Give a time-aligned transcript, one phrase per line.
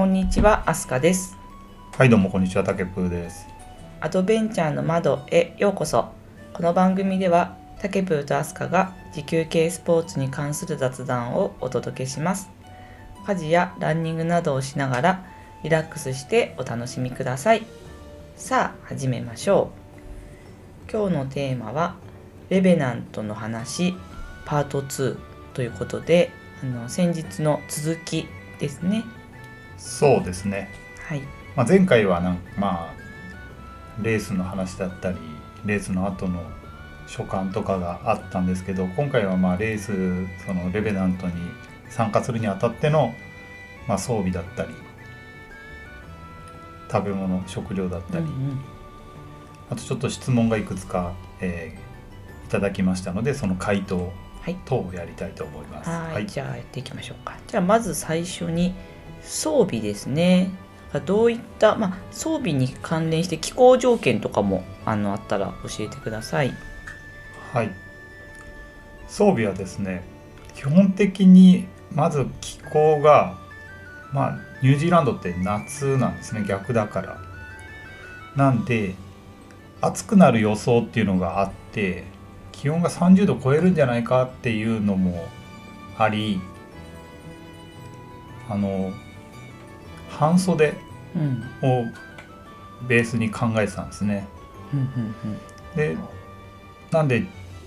[0.00, 1.36] こんにちは、アスカです。
[1.94, 3.46] はいどうもこんにちはたけぷーです
[4.00, 6.08] アドベンチャーの窓へようこそ。
[6.54, 12.48] この番組では、タケプーとアスカが持久系スポーツに関する雑談をお届けします。
[13.26, 15.26] 家事やランニングなどをしながら
[15.64, 17.66] リラックスしてお楽しみください。
[18.36, 19.70] さあ、始めましょ
[20.88, 20.90] う。
[20.90, 21.96] 今日のテーマは、
[22.48, 23.94] レベナントの話
[24.46, 25.18] パート2
[25.52, 26.30] ということで、
[26.62, 28.26] あの先日の続き
[28.60, 29.04] ですね。
[29.80, 30.70] そうですね、
[31.08, 31.22] はい。
[31.56, 35.18] まあ、前回はなんまあレースの話だったり
[35.64, 36.42] レースの後の
[37.08, 39.86] 所感とかがあったんですけど今回はまあレース
[40.46, 41.32] そのレベナントに
[41.88, 43.14] 参加するにあたっての、
[43.88, 44.68] まあ、装備だったり
[46.92, 48.26] 食べ物食料だったり、
[49.70, 51.90] あとちょっと質問がいくつか、えー
[52.50, 54.56] いただきましたのでその回答はい。
[54.64, 55.88] 等をやりたいと思います。
[55.88, 57.36] はい、じゃあやっていきましょうか。
[57.46, 58.74] じゃあまず最初に
[59.22, 60.50] 装備ですね。
[61.06, 66.52] どういった、まあ、装備に関連して気候条件とかもあのあったら教えてください。
[67.52, 67.70] はい
[69.08, 70.04] 装備はですね
[70.54, 73.38] 基本的にまず気候が
[74.12, 77.18] まあニュージーランドって夏なんですね逆だから
[78.36, 78.94] なんで
[79.80, 82.04] 暑くなる予想っていうのがあって
[82.52, 85.26] 気温が30度超えるんじゃないかっていうのも
[85.98, 86.40] あり
[88.48, 88.92] あの
[90.10, 90.74] 半袖
[91.16, 91.42] うん。
[91.62, 91.84] を
[92.86, 94.26] ベースに考えてたんですね。
[95.74, 95.96] で
[96.90, 97.24] なんで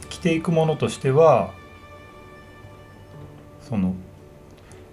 [0.09, 1.51] 着ていくものとしては
[3.61, 3.95] その、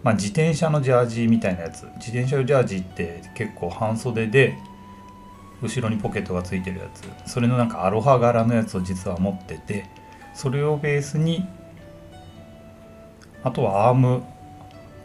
[0.03, 1.85] まあ、自転車のジャージみたいなやつ。
[1.97, 4.57] 自転車のジャージって結構半袖で
[5.63, 6.89] 後ろにポケットがついてるや
[7.25, 7.31] つ。
[7.31, 9.87] それのなんかアロハ柄のやつを実は持ってて
[10.35, 11.47] それをベースに
[13.43, 14.23] あとはアーム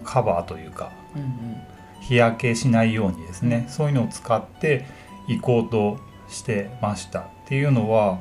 [0.03, 1.74] カバーというかうんうん
[2.07, 4.85] 日焼けしないようにですねそういうのを使って
[5.27, 5.99] 行こうと
[6.29, 8.19] してましたっていうのは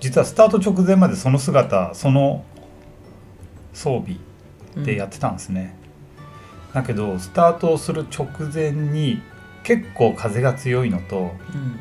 [0.00, 2.44] 実はスタート直前までその姿その
[3.72, 4.16] 装備
[4.76, 4.84] うん。
[4.84, 5.74] でやってたんですね、
[6.72, 9.20] だけどスタートをする直前に
[9.64, 11.18] 結構風が強いのと
[11.54, 11.78] うん。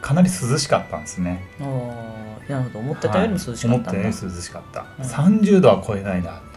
[0.00, 1.64] かなり涼しかったんですねあ
[2.48, 2.78] あ、なるほど。
[2.78, 3.68] 思ってたよりも涼しかった。
[3.68, 6.47] はい思ったより涼しかった、うん30度は超えないなと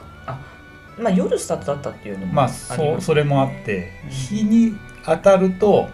[1.01, 4.09] まあ夜スタートだったっていうのもまありそうそれもあってうん。
[4.09, 4.73] 日に
[5.05, 5.89] 当たると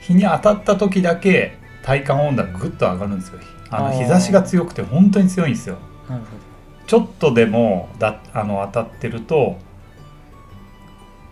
[0.00, 3.38] 日に当たった時だけ体感温度がぐっと上がるんですよ。
[3.70, 5.76] あの日差しが強くて本当に強いんですよ。
[6.08, 6.28] なるほ
[6.86, 9.58] ちょっとでもだあの当たってると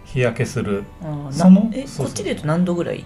[0.05, 0.85] 日焼けする。
[1.31, 3.05] そのなえこっちで言うと何度ぐらい？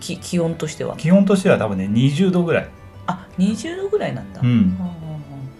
[0.00, 0.96] き気温としては。
[0.96, 2.68] 気温としては多分ね20度ぐらい。
[3.06, 4.40] あ、20度ぐらいなんだ。
[4.40, 4.76] うん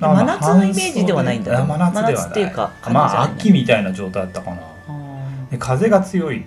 [0.08, 5.58] 真夏のイメージではないんだ真夏ではっていうかまあ秋みみたいな状態だったかな。
[5.58, 6.44] 風が強い。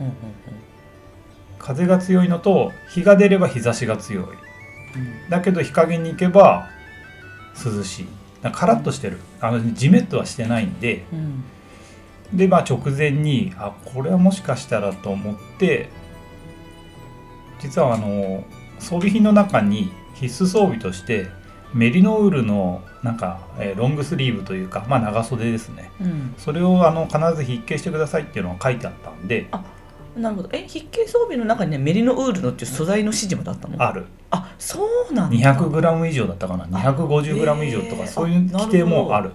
[0.00, 0.12] うんうん
[1.58, 4.24] 風が強いのと日が出れば日差しが強い。
[4.24, 5.30] うん。
[5.30, 6.68] だけど日陰に行けば
[7.64, 8.06] 涼しい。
[8.50, 9.18] カラッとしてる。
[9.40, 11.04] あのジメッとはしてないんで。
[11.12, 11.44] うん。
[12.32, 15.88] でまあ直前にあこれはもしかしたらと思って
[17.60, 18.44] 実はあの
[18.78, 21.28] 装備品の中に必須装備として
[21.74, 25.90] メリノウールのなんか、えーロングスリーブというか、まあ、長袖ですね。
[26.00, 26.34] うん。
[26.38, 29.48] それをあの必ず筆記してくださいっていうのが書いてあったんで。
[30.16, 30.50] なるほど。
[30.52, 33.82] え筆形装備の中にねメリノウールのっていう素材の指示もだったの？
[33.82, 34.04] ある。
[34.30, 35.54] あそうなんだ。
[35.54, 39.32] 200g 以上だったかな？250g 以上とかそういう規定もある。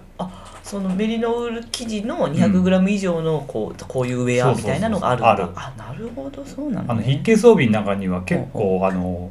[0.62, 5.50] そのメリノウール生地の 200g 以上のこう,、こういうウェアみたいなのがあるんだ。
[5.56, 6.44] あなるほど。
[6.44, 9.30] そうなんだ、あのね、筆形装備の中には結ほ構あの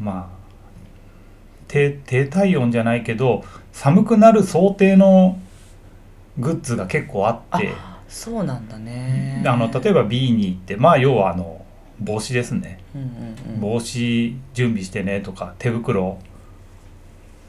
[0.00, 0.33] まあ
[1.74, 5.40] 低低体温じゃないけど寒くなる想定の
[6.38, 7.68] グッズが結構あって。
[7.76, 9.40] あそうなんだね。
[9.42, 11.64] であの例えば B に行ってまあ要はあの
[11.98, 12.78] 帽子ですね。
[12.94, 13.60] うんうんうん。
[13.60, 16.20] 帽子準備してねとか手袋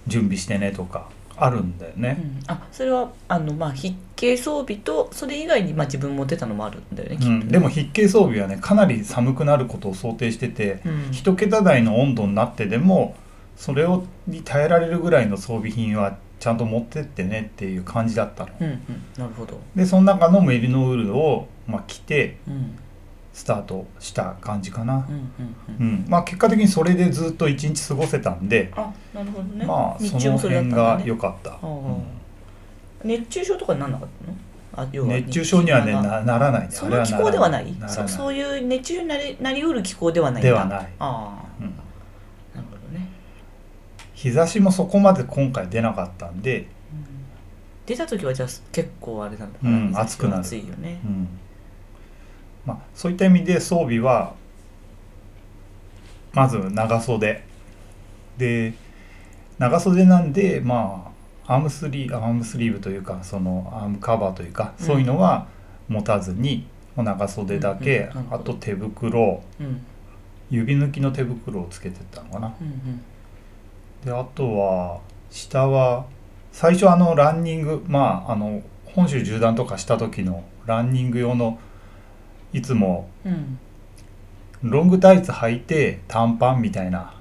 [0.08, 1.08] 準備してねとか
[1.38, 2.18] あるんだよね。
[2.20, 11.12] うん、あそれはあの、まあ、筆形装備とそれ以外に、まあ、自分持ってたのもあるんだよねうん、でも筆形装備はねかなり寒くなることを想定しててうん。
[11.12, 13.16] 一桁台の温度になってでも
[13.56, 18.52] それをに耐えられるぐらいの装備品はちゃんと持ってってねっていう感じだったの。
[18.60, 18.82] うんうん。
[19.18, 22.78] なるほど、でその中のメリノウールを、まあ、着てうん。
[23.34, 25.06] スタートした感じかな。
[25.10, 25.12] う。
[25.12, 25.30] んうんう
[25.78, 25.88] うん。
[26.06, 29.66] んまあ、結果的にそれでずっと一日過ごせたんで、あなるほどね。
[29.66, 31.98] まあその辺が良かった、ああ。
[33.04, 34.08] 熱中症とかにならなかっ
[34.78, 35.06] たの？
[35.08, 36.68] 熱中症にはねなならないね。
[36.72, 37.76] その気候ではない。
[37.88, 41.45] そそういう熱中症になりなりうる気候ではないではない、あうんあ
[44.16, 46.68] 日差しもそこまで今回出なかったんで、うん。
[47.86, 49.60] 出た時はじゃあ結構あれなんだ。
[49.62, 50.40] うん暑くなる。
[50.42, 51.02] 暑いよね。
[51.06, 51.28] うん、
[52.66, 54.34] まあ、そういった意味で装備は
[56.34, 57.44] まず長袖。
[58.38, 58.74] で
[59.60, 61.12] 長袖なんでま
[61.46, 64.86] あアームスリーアームスリーブというかそのアームカバーというか、うん。
[64.86, 65.48] そういうのは
[65.90, 66.66] 持たずに
[66.96, 68.34] 長袖だけ、うんうん。
[68.34, 69.44] あと手袋。
[69.60, 69.86] うん。
[70.52, 72.56] 指抜きの手袋をつけてったのかな。
[72.62, 73.02] うんうん
[74.06, 76.06] であとは下は
[76.52, 81.60] 最初あのランニングまああの本州縦断とかした時のランニング用の
[82.54, 83.60] いつもうん。
[84.64, 87.14] ロングタイツ履いて短パンみたいな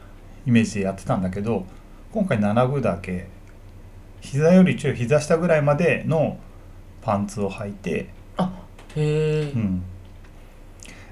[0.46, 1.66] イメージでやってたんだけど
[2.12, 3.26] 今回7分だけ
[4.20, 6.38] 膝よりちょい膝下ぐらいまでの
[7.02, 8.08] パンツを履いて、
[8.38, 8.50] あ
[8.96, 9.82] へえ、うん、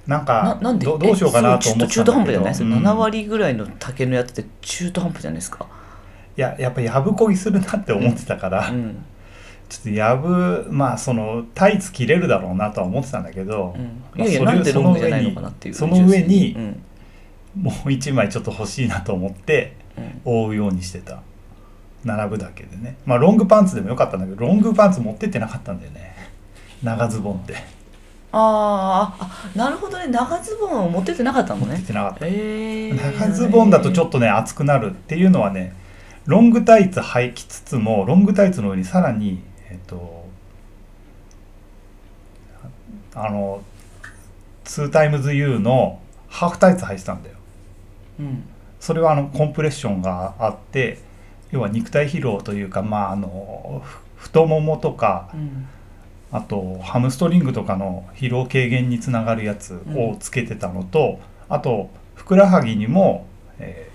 [0.06, 0.86] なんなかなんで？
[0.86, 2.54] どどうしようかなと思ってた中途半端じゃない？
[2.54, 2.86] それうん。
[2.86, 5.66] 7割ぐらいの丈のやつって中途半端じゃないですか？
[6.36, 9.04] いややっぱやぶこぎするなって思ってたから、うん。
[9.68, 16.82] ちょっとやぶまあそのタイツ切れるだろうなとは思ってたんだけど、うん、まあいやいやそれなんでロングじゃないのかなっていうその上にうん
[17.62, 20.20] もう1枚ちょっと欲しいなと思ってうん。
[20.24, 21.22] 覆うようにしてた。
[22.04, 22.96] 並ぶだけでね。
[23.06, 26.16] まあロングパンツでもよかったんだけどロングパンツ持ってってなかったんだよね。
[26.82, 27.54] 長ズボンって
[28.34, 30.06] あーあなるほどね。
[30.08, 32.26] 長ズボンを持ってってなかったの持っててなかった。
[32.26, 32.30] へ
[32.88, 35.74] え長ズボンだとちょっとね熱くなるっていうのはね
[36.24, 40.26] ロングタイツ履きつつもロングタイツの上にさらにえっと
[43.14, 43.62] あの
[44.64, 47.36] 2times U のハーフタイツ履いてたんだよ。
[48.20, 48.44] うん。
[48.80, 50.98] それはあのコンプレッションがあって
[51.50, 55.66] 要は肉体疲労というかまああのふ太ももとかうん
[56.32, 63.26] あとハムストリングとかの疲労軽減につながるやつをつけてたのと、あとふくらはぎにも、
[63.58, 63.92] えー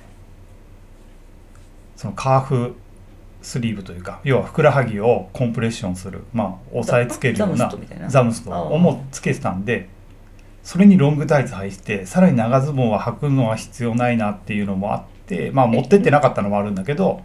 [1.98, 2.76] そのカーフ
[3.42, 7.74] スリーブというか要はふくらはぎをコンプレッションするまあ押さえつけるような
[8.08, 9.90] ザムストをもつけてたんで
[10.64, 17.22] それにロングタイツ履いてさらに長ズボンは履くのは必要ないなっていうのもあってまあ持ってってなかったのもあるんだけど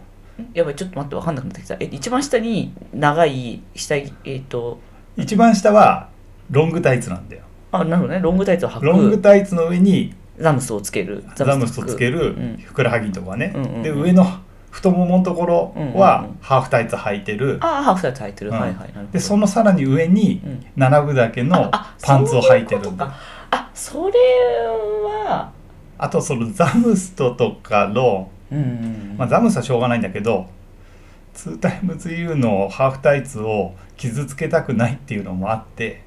[0.53, 1.77] やばいちょっと待って分かんなくなってきた。
[1.79, 4.07] え一番下に長い下え
[4.37, 4.79] っ、と
[5.17, 6.09] 一番下は
[6.49, 7.43] ロングタイツなんだよ。
[7.71, 8.19] あなるほどね。
[8.19, 11.23] ロングタイツを履ロングくタイツの上にザムスをつける。
[11.35, 12.57] ザムストつけるうん。
[12.57, 13.83] ふくらはぎのとこはね、うんうんうん。
[13.83, 14.25] で上の
[14.71, 16.37] 太もものところうんうんはうん。
[16.41, 18.59] ハーフタイツ履いてる、ああハーフタイツ履いてる、うん。
[18.59, 18.93] はいはい。
[19.11, 20.83] でそのさらに上にうん。
[20.83, 24.13] 7分だけのあパンツを履いてるあそれ
[25.25, 25.51] は。
[25.97, 28.67] あとそのザムストとかの、うんうんう
[29.13, 29.15] ん。
[29.17, 30.47] まあ、ザムストはしょうがないんだけど
[31.35, 36.01] 2times U のハーフタイツを傷つけたくないっていうのもあって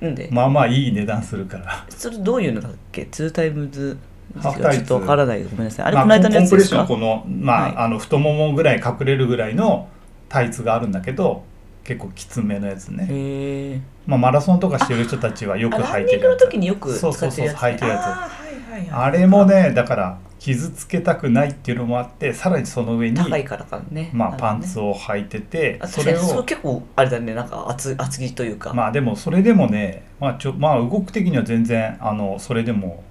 [0.00, 1.84] なんで、まあまあいい値段するから。
[1.90, 3.06] それどういうのだっけ？
[3.06, 3.98] ツータイムズ
[4.40, 4.78] ハーフタイツ。
[4.78, 5.86] ちょっとわからないごめんなさい。
[5.86, 7.74] あれ、まあこの間のコンプレッやつですかションこの,、まあはい。
[7.76, 9.88] あの太ももぐらい隠れるぐらいの
[10.28, 11.44] タイツがあるんだけど
[11.84, 16.12] 結構きつめのやつね、まあ、マラソンとかしてる人たちはよく履いてるやつ。
[16.12, 18.00] ニングの時によく使そうそうそう履いてるやつ。
[18.00, 19.08] あーはいはいはい。
[19.08, 24.10] あれもねだから傷つけたくないっていうのもあってさらにその上に、高いからかね。
[24.14, 27.34] まあ、パンツを履いててあそれを結構あれだね。
[27.34, 33.04] なんか厚厚着というか、まあでもそれでもね、まあ、ちょまあ動く的には全然あのそれでも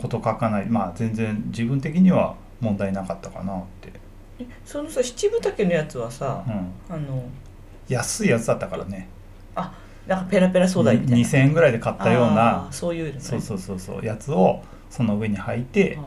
[0.00, 0.66] こと書かない。
[0.66, 3.92] まあ全然自分的には問題なかったかなって、
[4.40, 7.22] えそのさ七分丈のやつはさ、うん、あの
[7.86, 9.08] 安いやつだったからね。
[10.06, 11.28] なんかペラペラ素材みたいな。
[11.28, 13.20] 2000円ぐらいで買ったようあなーそういうのね。
[13.20, 15.98] そうそうそうそうやつをその上に履いて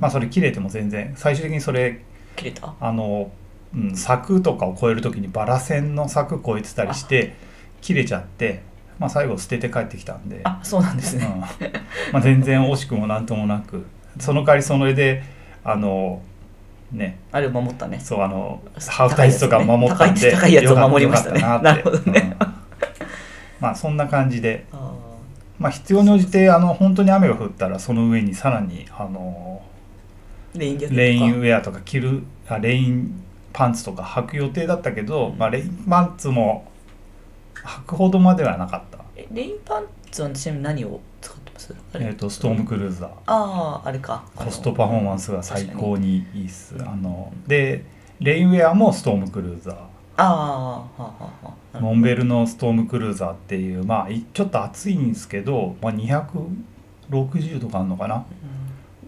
[0.00, 1.14] まあそれ切れても全然。
[1.16, 2.02] 最終的にそれ
[2.36, 2.74] 切れた？
[2.80, 3.30] あの、
[3.74, 7.34] うん、柵とかを越える時にバラ線の柵越えてたりして
[7.80, 8.62] 切れちゃって、
[8.98, 11.22] まあ、最後捨てて帰ってきたんで、あそうなんですうん。
[11.22, 11.28] ね、
[12.12, 13.84] まあ、全然惜しくもなんともなく。
[14.20, 15.22] その代わりその絵で
[15.64, 16.22] あの
[16.92, 17.18] ね。
[17.32, 17.98] あれを守ったね。
[18.00, 21.40] そうあのハーフタイツとか守ったんで高いやつね高いやつを守りましたね。
[21.40, 22.36] なるほどね。
[22.40, 22.46] うん。
[23.60, 24.92] まあそんな感じで、あ
[25.58, 29.73] まあ、必要に応じてあの本当に雨が降ったらその上にさらにあのー
[30.54, 36.70] レインレインウェアとか着るあレインパンツとか履く予定だったけど、まあ、レインパンツも
[37.54, 41.74] 履くほどまではなかった、えレインパンツはちなみに何を使ってます？
[41.94, 43.08] えー、とストームクルーザー。
[43.26, 44.24] あああれか。
[44.34, 46.74] コストパフォーマンスが最高にいいっす。
[46.80, 47.84] あので
[48.20, 49.74] レインウェアもストームクルーザー。
[49.74, 58.16] ああはあはあはあモンベルのストームクルーザーっていうまあいちょっと暑いんですけど、まあ、260とかあるのかな。
[58.16, 58.22] うん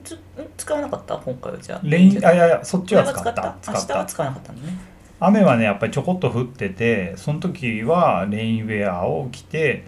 [0.06, 0.18] つん
[0.56, 1.16] 使わなかった？
[1.18, 1.80] 今回はじゃあ。
[1.82, 3.56] レインあいやいやそっちは使った？
[3.60, 4.04] 使っ明日はた。
[4.06, 4.78] 使わなかったのね。
[5.18, 9.84] 雨はねやっぱりちょこっと降っててその時はレインウェアを着て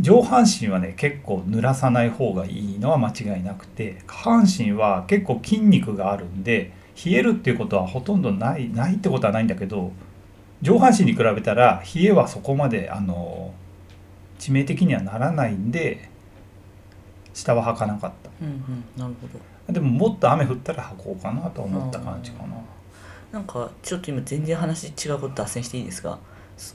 [0.00, 6.72] 上半身はね結構濡らさない方がいいのは間違いなくて下半身は結構筋肉があるんで
[7.04, 9.92] 冷えるっていうことはほとんどないないってことはないんだけど
[10.62, 13.52] 上半身に比べたら冷えはそこまであの
[14.38, 16.08] 致命的にはならないんで
[17.34, 19.38] 下は履かなかっうんうんなるほど。
[19.66, 22.56] たでももっと雨降ったら履こうかなと思った感じかな。
[23.32, 26.18] なんかちょっと今全然話違うこと脱線していいですか？
[26.56, 26.74] そ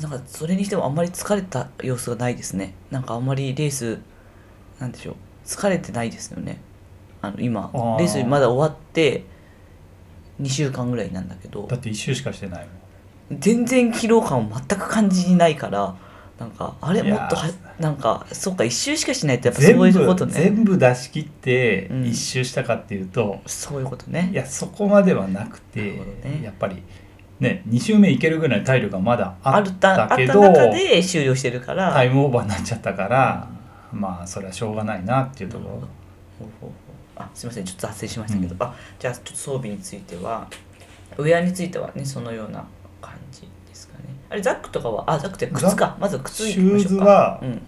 [0.00, 2.74] なんかそれにしてもあんまり疲れた様子がないですね。
[2.90, 4.00] なんかあんまりレース
[4.80, 5.14] なんでしょう。
[5.44, 6.60] 疲れてないですよね。
[7.20, 7.70] あの今。
[7.98, 9.24] レースまだ終わって
[10.40, 11.66] 2週間ぐらいなんだけど。
[11.66, 12.66] だって一周しかしてない
[13.30, 13.40] もん。
[13.40, 15.94] 全然疲労感を全く感じないから
[16.38, 17.02] なんかあれ？
[17.02, 17.46] もっとは
[17.78, 20.32] なんかそっか一周しかしないってやっぱそういうことね。
[20.32, 22.06] 全部出し切ってうん。
[22.06, 24.30] 一周したかっていうと、そういうことね。
[24.32, 25.80] いやそこまではなくなて
[26.24, 26.40] ね。
[26.42, 26.82] やっぱり
[27.38, 31.92] ね2周目いけるぐらいの体力がまだあったあったたけど中で終了してるから。
[31.92, 33.48] タイムオーバーになっちゃったから
[33.92, 35.70] まあそれはしょうがないなっていうところ。
[35.70, 35.80] ほう
[36.40, 36.70] ほうほう。
[37.16, 38.62] あすみませんちょっと脱線しましたけど、うん。
[38.62, 40.48] あじゃあちょっと装備については
[41.16, 42.64] ウェアについてはねそのような
[43.00, 44.04] 感じですかね。
[44.30, 45.96] あれザックとかはあザックって靴か。
[46.00, 47.62] まず靴シューズはうん、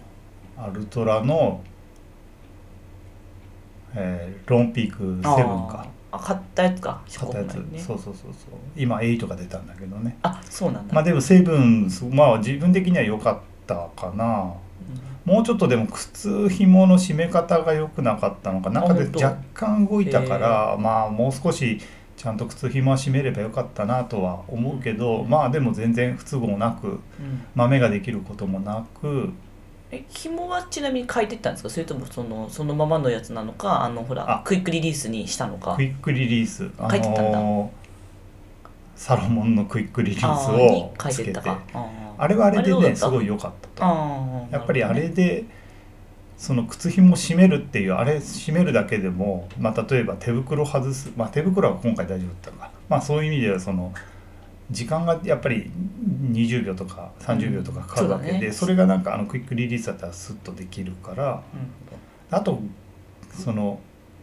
[0.61, 1.61] アルトラの、
[3.95, 5.87] えーロンピークセブンか。
[6.11, 7.01] あ買ったやつか。
[7.17, 7.79] 買ったやつ、ね。
[7.79, 8.33] そうそうそうそう。
[8.75, 10.17] 今8が出たんだけどね。
[10.23, 14.53] あそうなんだ、まあでもセブンまあ自分的には良かったかな。
[15.25, 15.33] うん。
[15.33, 21.79] もうちょっとでも靴紐の締め方が良くなかったのか中で若干動いたからまあもう少し
[22.17, 26.99] ちゃんと靴紐は締めればよかったなとは思うけどまあでも全然不都合なくうん。
[27.55, 29.29] 豆ができることもなく
[29.91, 31.69] え紐はちなみに変えてったんですか？
[31.69, 33.83] それともそのそのままのやつなのか？
[33.83, 34.41] あのほらあ。
[34.45, 35.75] クイックリリースにしたのか？
[35.75, 36.69] クイックリリース。
[36.77, 37.39] あ書いてたんだ。
[37.39, 37.81] のー
[38.95, 41.59] サロモンのクイックリリースあーにをつけ変えてってたか。
[41.73, 44.47] ああれはあれでねすごい良かったと。
[44.51, 45.45] やっぱりあれで
[46.37, 53.93] その靴紐締めるっていうあれ締めるだけでも、まあ、例えば手袋外す、まあ、手袋は今回大丈夫だったか、まあ、そういう意味ではその
[54.71, 55.69] 時間がやっぱり
[56.31, 58.51] 20秒とか30秒とかかかるわけで、うんそね。
[58.51, 61.43] それがなんかあのクイックリリースだったらスッとできるから
[61.89, 61.97] ほ
[62.31, 62.59] あと
[63.31, 63.79] その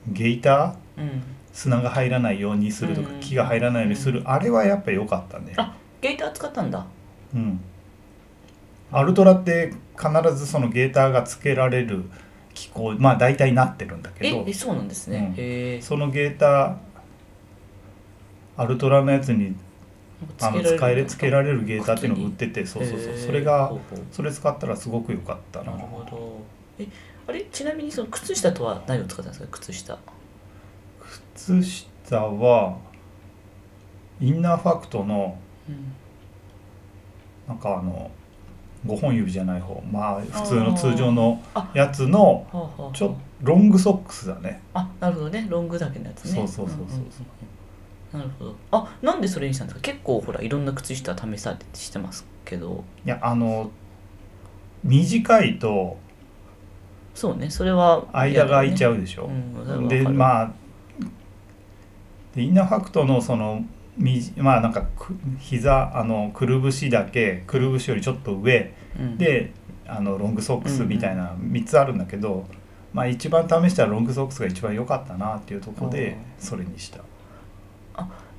[0.08, 3.20] ゲーターどうん砂が入らないようにするとかうん。
[3.20, 5.54] 木が入らないようにするあれはやっぱり良かったね。
[5.56, 6.86] あゲーター使ったんだ。
[7.34, 7.60] うん、
[8.92, 12.04] アルトラって必ずそのゲーターがつけられる
[12.54, 15.82] 機構まあ大体なってるんだけどええそうなんですね、うん。
[15.82, 16.76] そのゲーター
[18.56, 19.54] アルトラのやつに
[20.40, 23.14] あの使えれつけられるゲーターっていうのが売っててそうそうそう。
[23.16, 23.72] それが
[24.10, 25.72] それ使ったらすごく良かったな。
[25.72, 26.40] なるほど。
[26.78, 26.86] え
[27.26, 29.48] あれちなみにその靴下とは何を使ったんですか？
[29.58, 29.98] 靴下。
[31.34, 32.76] 靴下は
[34.20, 35.92] インナーファクトのうん。
[37.46, 38.10] なんかあの
[38.86, 39.82] 5本指じゃない方。
[39.90, 42.46] まあ普通の通常のあやつの
[42.92, 44.60] ちょロングソックスだね。
[44.74, 45.46] あなるほどね。
[45.48, 46.32] ロングだけのやつね。
[46.32, 47.10] そうそうそうそうんんん
[48.12, 48.56] なるほど。
[48.70, 49.80] あなんでそれにしたんですか？
[49.82, 52.84] 結構ほらいろんな靴下試されてしてますけど。
[53.04, 53.70] いやあの
[54.84, 55.98] 短いと
[57.14, 60.52] そうねそれは間が空いちゃううでしょ、うんであまあ
[62.34, 63.64] でインナーファクトのその
[63.96, 68.72] みまあなんかく膝あのくるぶしだけくるぶしよりちょっと上。
[69.16, 69.52] で
[69.86, 72.46] あのロングソックスみたいな3つあるんだけど、
[72.92, 76.98] まあ一番試したらロングソックスが一番良かったなっていうところでそれにした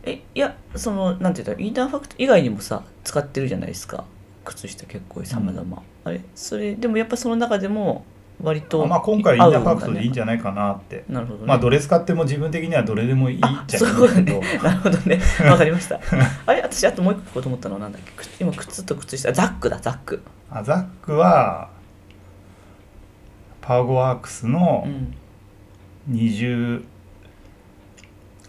[0.03, 4.05] えいやそのなんて言ったらインナーファクト以外にもさ使ってるじゃないですか。
[4.45, 8.03] 靴下結構さまざまあれそれでもやっぱその中でも
[8.41, 11.45] 割とまあ今回インナーファクトでいいんじゃないかなって、なるほどね。
[11.45, 14.07] まあどれ使っても自分的にはどれでもいいっあちゃいけど、
[14.39, 14.41] ね。
[14.63, 15.19] なるほどね。
[15.45, 15.99] わかりました。
[16.47, 18.11] あれ私あともう一個聞こうと思ったのはなんだっけ？
[18.15, 19.33] 靴今靴と靴下。
[19.33, 20.23] ザックだザック。
[20.49, 21.69] あザックは
[23.61, 25.15] パワゴワークスのうん。
[26.09, 26.85] 20、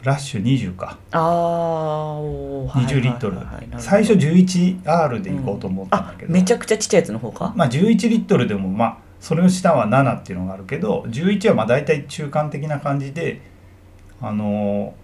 [0.02, 0.96] ラッシュ20か。
[1.12, 3.38] あーおーはい20リットル。
[3.78, 7.52] 最初 11R でいこうと思ったんだけど、あめちゃくちゃちっちゃいやつの方か？
[7.56, 13.42] まあ11リットルでもまあそれの下は7っていうのがあるけど11はまあ大体中間的な感じで
[14.20, 14.94] あの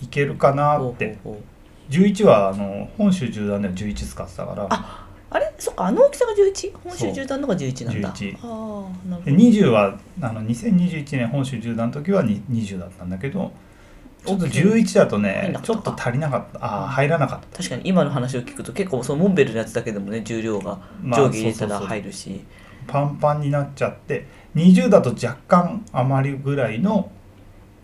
[0.00, 1.18] ーいけるかなって。
[1.24, 1.42] ほうほう
[1.90, 4.66] 11はあの本州縦断では11使ってたから。
[4.70, 5.52] ああれ？
[5.58, 6.72] そっかあの大きさが 11?
[6.82, 8.12] 本州縦断のが11なんだ。
[8.12, 13.52] 11ああなるほでど20はあの2021年本州縦断の時はに20だったんだけど
[14.24, 16.58] ちょっと11だとねちょっと足りなかった。
[16.60, 17.58] あー入らなかった。
[17.58, 22.44] 確かに今の話を聞くと結構そのモンベルのやつだけでもね重量がまあ上下入れたら入るし、
[22.86, 27.10] パンパンになっちゃって20だと若干余りぐらいの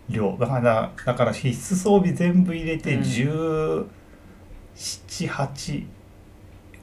[0.09, 3.89] 量だからだから必須装備全部入れてうん。
[4.75, 5.85] 178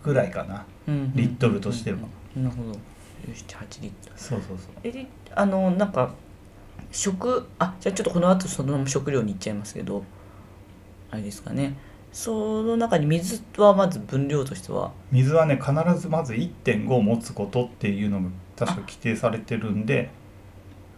[0.03, 1.99] ぐらいかな、うんうんリットルとしては。
[2.37, 2.73] なるほど。
[3.27, 4.19] 78リットル。
[4.19, 4.69] そうそうそう。
[4.85, 6.15] えであのなんか
[6.91, 10.05] 食あじゃあちょっとこの後そのまま食料に行っちゃいますけど
[11.11, 11.77] あれですかね。
[12.11, 14.93] その中に水はまず分量としては？
[15.13, 20.11] 水はね必ずまず1.5持つことっていうのが確か規定されてるんで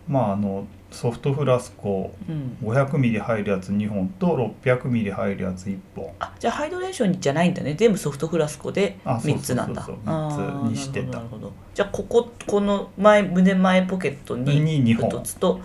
[0.08, 2.56] まああのソフトフラスコうん。
[2.62, 6.12] 500ミリ入るやつ2本と600ミリ入るやつ1本。
[6.20, 7.74] あじゃあハイドレーションじゃないんだね。
[7.74, 9.82] 全部ソフトフラスコで3あそうそうそうつなんだ。
[9.82, 11.22] そうあー三つにしてた
[11.74, 15.10] じゃあこここの前胸前ポケットにに2本。
[15.10, 15.60] 1つと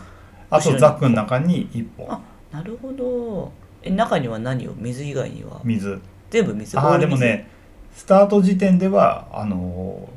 [0.56, 2.12] あとザックの中に1本。
[2.12, 2.22] あ
[2.52, 3.52] なるほど。
[3.84, 4.74] え中には何を？
[4.78, 5.62] 水以外には？
[5.64, 6.00] 水。
[6.30, 6.78] 全部水？
[6.80, 7.50] ああでもね
[7.94, 10.10] スタート時点ではあの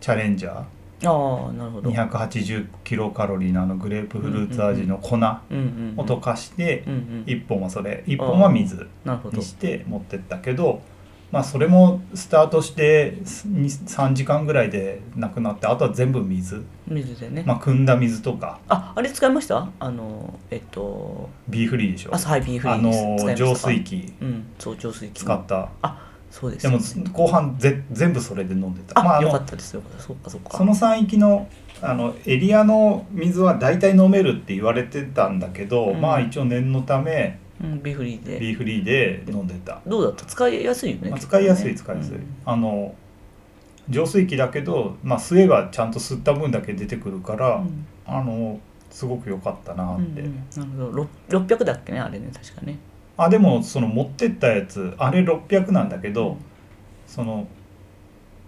[0.00, 0.64] チャレンジャー。
[1.06, 1.90] ああなるほど。
[1.90, 8.04] 280キロカロリーのあのグレープフルーツ味の粉を溶かしてうんうん1本はそれ。
[8.06, 8.88] 1本は水
[9.32, 10.80] にして持ってったけど
[11.34, 16.64] まあそれもスタートして3時間ぐらいでなくなってあとは全部水。
[16.86, 18.60] 水でね、まあ汲んだ水とか。
[18.68, 19.68] ああれ使いました？
[19.80, 22.14] あのえっとビーフリーでしょ。
[22.14, 23.30] あハイビーフリあーですの使いました。
[23.30, 24.12] か浄水器。
[24.20, 25.18] うんそう浄水器。
[25.18, 25.68] 使った。
[26.30, 26.62] そうです。
[26.62, 29.00] でも後半ぜ全部それで飲んでた。
[29.00, 29.74] あ、まああのよかったです。
[29.74, 30.56] よそっかそっか。
[30.56, 31.48] その山域の
[31.82, 36.00] あのエリアの水は大体飲めるって言われてたんだけど、うん。
[36.00, 38.38] まあ一応念のためうん、ビーフリーで。
[38.38, 40.24] ビーフリーで飲んでた、どうだった？
[40.24, 42.26] 使いやすいよねまあ、使いやすい使いやすい、うん。
[42.44, 42.94] あの
[43.88, 47.86] 浄水器だけど、まあ、吸えばちゃんと吸った分だけ出てくるから、うん。
[48.06, 48.58] あの
[48.90, 50.78] すごく良かったなって、うんうん。
[50.78, 51.08] なるほど。
[51.30, 52.78] ろ600だっけねあれね確かね。
[53.16, 56.36] あでもその持ってったやつあれ600なんだけど
[57.06, 57.46] その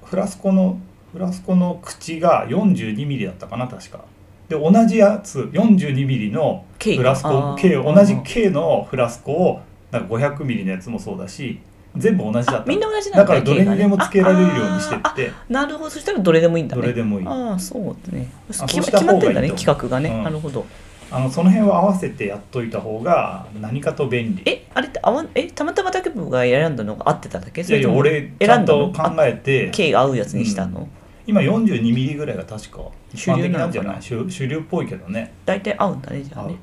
[0.05, 0.81] フラスコの
[1.13, 4.05] フラスコの口が42ミリだったかな確か
[4.49, 9.61] で同じやつ42ミリの K フラスコ K 同じ K のフラスコを
[9.91, 11.61] なんか500ミリのやつもそうだし
[11.97, 15.91] 全部同じだったあみんな同じなんだだからどれにでもつけられるようにしてあってあなるほど。
[15.91, 16.83] そしたらどれでもいいんだね。
[16.83, 17.27] どれでもいい。
[17.27, 18.29] ああそうね。
[18.67, 20.23] 決まってんだね企画がね、うん。
[20.25, 20.67] なるほど。
[21.11, 24.43] あのその辺を合わせてやっといた方が何かと便利。
[24.45, 27.63] えあれってあわえたまたま竹部が選んだのが合ってただけ？
[27.63, 29.71] いやいや俺ちゃんと考えて。
[29.71, 30.89] K が合うやつにしたの、
[31.27, 32.81] 今42ミリぐらいが確か
[33.13, 34.03] 一主般流なんじゃない？
[34.03, 35.33] 主主流っぽいけどね。
[35.45, 36.57] 大体合うんだねじゃあね。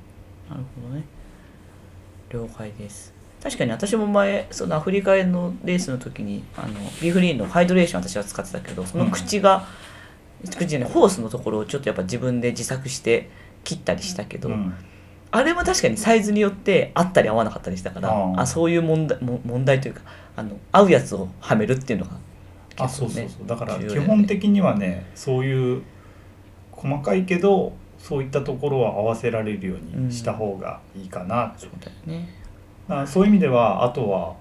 [0.49, 1.03] なるほどね。
[2.29, 3.13] 了解です。
[3.43, 9.67] 確かに私も前そのアフリカへのレースの時にあのビーフリーのハイドレーション私は使ってたけどその口が、
[10.49, 13.29] 口じゃないホースのところをちょっとやっぱ自分で自作して
[13.65, 14.73] 切ったりしたけど、うん。
[15.31, 18.39] あれも確かにサイズによって合ったり合わなかったりしたからあー。
[18.39, 20.01] あそういう問題も問題というか
[20.37, 22.11] あの合うやつをはめるっていうのが
[22.77, 23.47] あそうそうそう。
[23.47, 25.81] だから基本的にはねそういう
[26.71, 31.53] 細かいけどそういったところは合わせられるようにした方がいいかな。
[31.57, 32.29] そうだよね。
[32.89, 34.35] あそういう意味ではあとは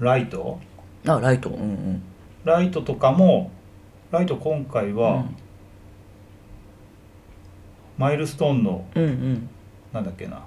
[0.00, 0.58] ライト？
[1.06, 1.50] あライト。
[1.50, 2.02] うんうん。
[2.44, 3.50] ライトとかも
[4.10, 5.26] ライト今回は、
[7.98, 9.48] マイルストーンのうんうん。
[9.92, 10.42] なんだっけな。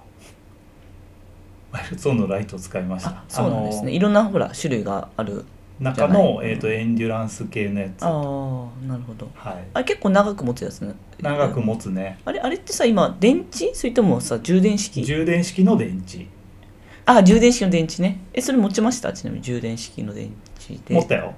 [1.71, 3.09] マイルストーンのライトを使いました。
[3.09, 5.43] あそうなんですあねいろんなほら種類があるの
[5.81, 8.03] 中の、えー、とエンデュランス系のやつ。
[8.03, 9.29] ああなるほど。
[9.33, 9.67] はい。
[9.73, 10.93] あれ結構長く持つやつね。
[11.19, 12.19] 長く持つね。
[12.23, 13.73] あれあれってさ今電池？
[13.73, 15.03] それともさ充電式？
[15.03, 16.27] 充電式の電池。
[17.05, 18.21] あ充電式の電池ね。
[18.31, 19.11] えそれ持ちました？
[19.11, 20.93] ちなみに充電式の電池で。
[20.93, 21.33] 持ったよ。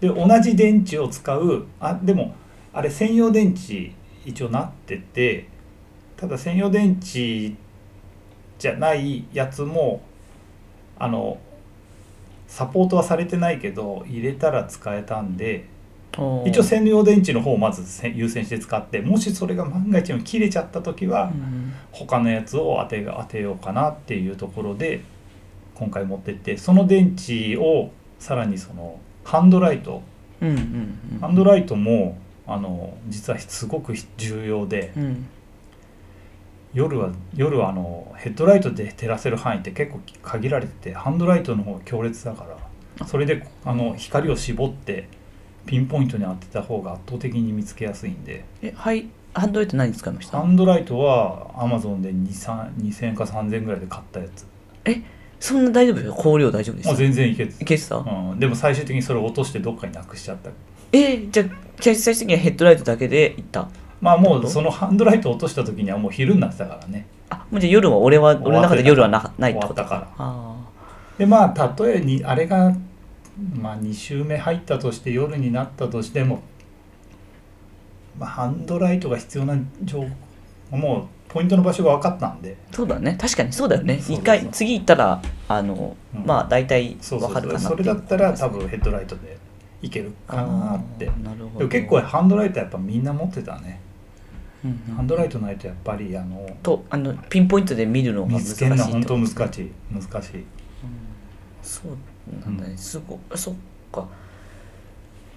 [0.00, 2.34] で同じ電池を使うあでも
[2.72, 3.92] あれ専用電池
[4.24, 5.46] 一応なってて
[6.16, 7.52] ただ専用電池
[8.58, 10.02] じゃないやつも
[10.98, 11.38] あの
[12.50, 15.66] サポートはされてないけど入れたら使えたんで
[16.44, 21.72] 一応専用電池の方をまずせ優先して使ってもしそれが万が一も切れちゃった時はうん。
[21.92, 25.00] 他のやつを当てが当てようかなっていうところで
[25.76, 30.02] 今回持ってってその電池をさらにそのハンドライト。
[30.40, 31.18] うんうんうん。
[31.20, 35.26] ハンドライトもあの実はすごく重要でうん
[36.72, 42.46] 夜は夜はあのヘッドライトで照らせる範囲って結構限られててハンドライトの方が強烈だか
[42.98, 45.08] らそれであの光を絞って
[45.66, 48.44] ピンポイントに当てた方が圧倒的に見つけやすいんで。
[48.62, 52.26] えはいハンドライト何使いましたハンドライトはアマゾンで2
[52.78, 54.44] 2000円か3000円ぐらいで買ったやつ。
[55.38, 55.94] そんな大丈夫？
[55.96, 60.50] ですよ光量大丈夫ですもう全然いけていけてた、うん、でも最終的にそれを落としてどっかになくしちゃった。
[60.92, 61.46] えじゃあ
[61.78, 63.68] 最終的にはヘッドライトだけでいった？
[64.00, 67.06] まあもどううそのハンドライトを落とした時にはもう昼になってたからね。
[67.28, 70.08] あもうじゃあ夜は俺は俺の中で夜はなないってこと終わったから。
[70.18, 70.56] あ
[71.18, 72.74] でまあ例えにあれが、
[73.54, 76.42] まあ、2周目入ったとして夜になったとしても、
[78.18, 80.02] まあ、ハンドライトが必要な情
[80.70, 82.56] 報もうポイントの場所が分かったんで。
[82.72, 83.16] あそうだね。
[83.20, 84.00] 確かにそうだよね。
[84.08, 86.26] 一回次行ったらあの、うん。
[86.26, 89.38] まあ大体そうそうわかるかなそれだったら多分ヘッドライトで
[89.82, 91.06] いけるかなって。
[91.22, 91.68] なるほど。
[91.68, 93.80] 結構ハンドライトやっぱみんな持ってたね、
[94.94, 99.36] ハンドライトないとやっぱりあのとあのピンポイントで見るのが難しい見つけるのは本当難しい
[99.90, 100.44] 難しい。
[101.62, 103.54] そうなんだね、すごそっ
[103.90, 104.06] か。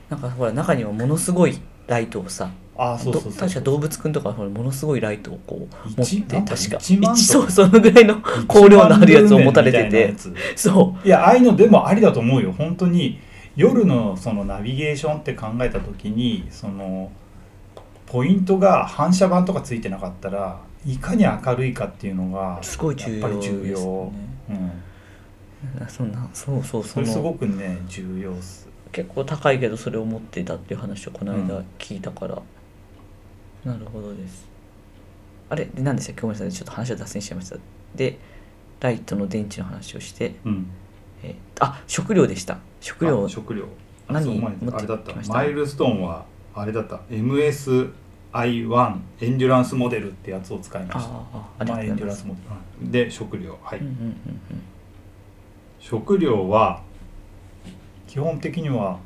[0.09, 1.57] なんかほら中にはものすごい
[1.87, 6.79] ライトをさあそうそうそうど確か動物くんとかはほらものすごいライトをこう持って確か。
[7.15, 10.13] そうそのぐらいの光量のあるやつを持たれてて。
[10.55, 12.51] そいやああいうのでもありだと思うよ。
[12.51, 13.19] 本当に
[13.55, 17.11] 夜のそのナビゲーションって考えた時にその
[18.13, 24.11] ポイントが反射板とかついてなかったらいかに明るいかっていうのがうすごい重要やっぱり重です要、
[24.49, 24.53] う
[25.83, 28.69] ん、そんなそうそうそそれすのごくね重要っす。
[28.91, 31.65] 結構高いけどそれを持ってたっていう話をこの間うん。
[31.79, 32.39] 聞いたから、
[33.65, 34.47] なるほどです。
[35.49, 35.65] あれ？
[35.65, 36.21] で何でしたっけ？
[36.21, 36.51] ごめんなさい。
[36.51, 37.57] ちょっと話を脱線しちゃいました。
[37.95, 38.19] で
[38.79, 40.67] ライトの電池の話をして、うん。
[41.23, 42.59] えーあ食料でした。
[42.79, 43.25] 食料。
[43.25, 43.65] あ食料。
[44.07, 45.13] あ何あれだった。
[45.13, 47.01] たマイルストーンはあれだった
[48.33, 50.99] MSI1 エンデュランスモデルってやつを使いました。
[50.99, 52.41] あまあエンデュランスモデ
[52.85, 52.91] ル。
[52.91, 53.57] で食料。
[53.63, 54.17] はい、うんうんうん
[55.79, 56.81] 食料は
[58.07, 58.99] 基本的には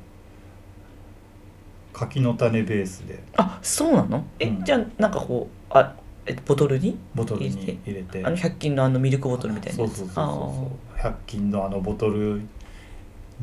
[1.92, 3.24] 柿の種ベースで。
[3.36, 4.24] あそうなの？
[4.40, 4.64] え、うん。
[4.64, 5.96] じゃあなんかこうあ
[6.28, 6.96] えボトルに？
[7.16, 7.50] ボトルに
[7.86, 8.24] 入れて？
[8.24, 9.98] あの100均のあのミルクボトルみたいなやつ？
[9.98, 11.00] そうそうそうそう。
[11.00, 12.42] 100均のあのボトル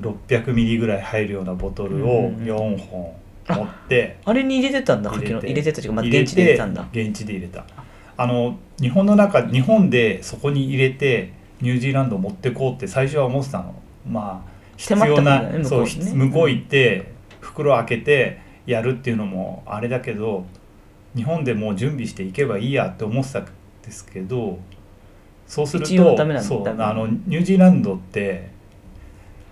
[0.00, 3.12] 600ミリぐらい入るようなボトルをうん4本
[3.48, 4.18] 持って。
[4.24, 5.35] ああれに入れてたんだ入れて。
[5.35, 5.48] 柿の。
[5.50, 6.88] 入れてたというか、まあ、入れ電池で入れたんだ。
[6.92, 7.64] 現地で入れた。
[8.16, 13.74] あの日本の中日本でそこに入れてニュージーランド持ってこうって最初は思ってたの。
[14.09, 20.46] まあ必要なねそう向こう行って袋開けてやるっていうのもあれだけど
[21.14, 23.46] 日本でもう準備していけばいいやって思ってたん
[23.83, 24.59] ですけど
[25.46, 28.50] そうするとそうあのニュージーランドって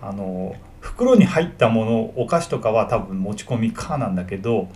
[0.01, 4.67] あの袋に入ったものお菓子とかは多分持ち込み可なんだけど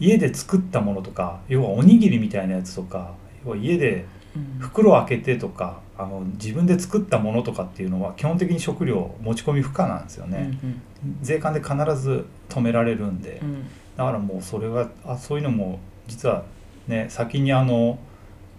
[0.00, 3.12] 家で作ったものとか要はおにぎりみたいなやつとか
[3.44, 4.58] 要は家でうん。
[4.60, 10.82] 袋を開けてとかあの自分で作ったものとかっていうのは基本的に食料持ち込み不可なんですよね、うん
[11.22, 13.66] 税関で必ず止められるんで、うん。
[13.96, 16.44] だからもうそれがあそういうのも実は
[16.88, 17.98] ね先にあの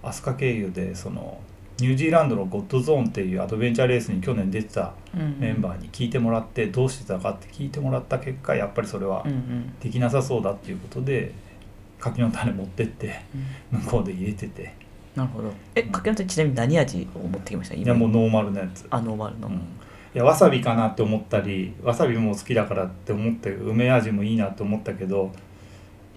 [0.01, 1.39] 飛鳥経由でその
[1.81, 9.25] ニュージーランドのゴッドゾーンっていうアドベンチャーレースに去年出てたうんメンバーに聞いてもらってどうしてたかって聞いてもらった結果やっぱりそれは
[9.81, 11.33] できなさそうだっていうことで
[11.99, 13.21] 柿の種持ってって
[13.71, 13.79] うん。
[13.81, 14.73] 向こうで入れてて。
[15.15, 15.51] なるほど。
[15.75, 17.75] えかけの手ちなみに何味を持ってきました？
[17.75, 18.87] いやもうノーマルなやつ。
[18.89, 19.55] あノーマルの、うん。
[19.55, 19.59] い
[20.13, 25.31] やわさびかなって思ったりわさびも好きだからって思って梅味もいいなと思ったけど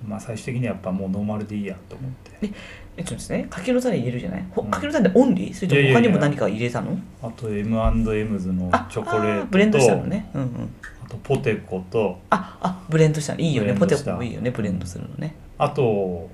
[0.07, 2.51] まあ最終的にはやっぱもうノーマルでいいやと思って。
[2.97, 4.45] えっとですね柿の種入れるじゃない？
[4.51, 4.71] ほうん。
[4.71, 5.55] 柿の種オンリー？
[5.55, 6.09] それともいやいやいや。
[6.09, 6.99] 他にも何か入れたの？
[7.23, 10.31] あと M&M's のあチョコレートブレンドしたのね。
[10.35, 10.75] うんうん。
[11.05, 12.19] あとポテコと。
[12.31, 13.41] ああブレンドしたの。
[13.41, 13.75] いいよね。
[13.75, 14.51] ポテコもいいよね。
[14.51, 15.35] ブレンドするのね。
[15.59, 16.29] あと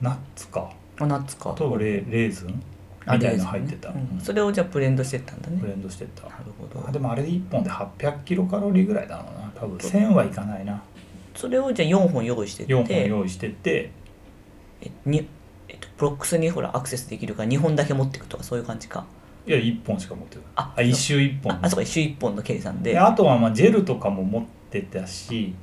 [0.00, 0.70] ナッツか。
[1.00, 1.50] あナッツか。
[1.50, 2.62] あとレレーズン？
[3.06, 3.44] あみたいレーズンね。
[3.44, 3.96] の入ってた、うん。
[3.96, 4.20] うん。
[4.20, 5.58] それをじゃあブレンドしてったんだね。
[5.60, 6.22] ブレンドしてた。
[6.22, 6.88] なるほど。
[6.88, 9.52] あでもあれで1本で800キロカロリーぐらいだろうな。
[9.54, 9.76] 多分。
[9.76, 10.82] 1000はいかないな
[11.34, 12.74] それをじゃあ4本用意してって。
[12.74, 13.90] 4本用意してて。
[14.80, 15.28] えに
[15.68, 19.06] えっとブロックスにほらアクセスできるから2本だけ持っていくとかそういう感じか。
[19.46, 20.44] いや1本しか持ってない。
[20.56, 21.52] ああ1周1本。
[21.52, 22.92] ああそうか一周1本の計算で。
[22.92, 25.54] であとはまあジェルとかも持ってたし。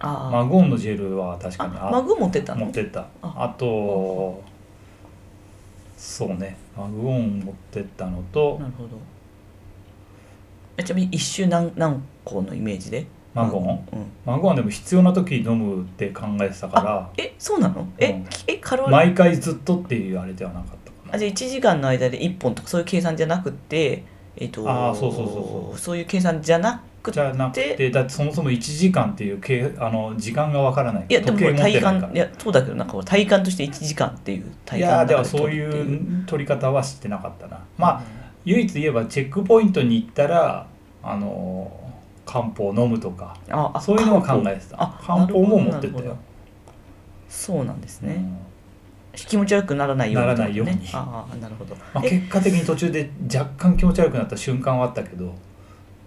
[0.00, 2.66] あマゴンのジェルは確かにあマグ持ってたの？
[2.66, 3.06] 持ってった。
[3.22, 3.34] あ。
[3.44, 4.42] あと
[5.96, 6.56] そうね。
[6.76, 8.58] マグオン持ってったのと。
[8.60, 8.90] なるほど。
[10.76, 13.06] えちなみに一周何何個のイメージで？
[13.34, 17.86] マゴンうんマゴンはでも必要な時に飲むって考えてたかえそうなの？
[17.98, 18.24] え、うん。
[18.46, 19.08] えカロらリー？
[19.08, 21.14] 毎回ずっとっていうあれではなかったかな。
[21.14, 24.04] あじゃあ1時間の間で1本とかそういう計算じゃなくて
[24.36, 25.96] えっ、とあーそうそうそうそうそう。
[25.98, 36.26] いう計算じゃなくじゃなくてだってそもそも1時間っていうけあの時間がわからないいやでも体感いやそうだけどなんか体感として1時間っていうい体感やーではそういうう。
[36.26, 37.60] 取り方は知ってなかったな。
[37.76, 38.02] まあ
[38.46, 40.66] 唯一言えばチェックポイントに行ったら
[41.02, 41.83] あのー
[42.34, 44.82] 漢方を飲むとかああそういうのは考えてた。
[44.82, 46.16] あ漢方も持ってたよ。
[47.28, 48.38] そうなんですね、うん。
[49.14, 50.80] 気持ち悪くならないように、ならないように。
[50.92, 55.26] ああなるほど、まあ、え結果的に途中で若干気持ち悪くなった瞬間はあったけど、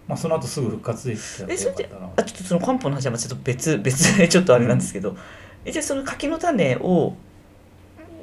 [0.05, 5.15] まあ、その後すぐ復活できてえそあちょっとその漢方の話はまあちょっと別別で ちょっとあれなんですけど、
[5.63, 7.15] えじゃあその柿の種を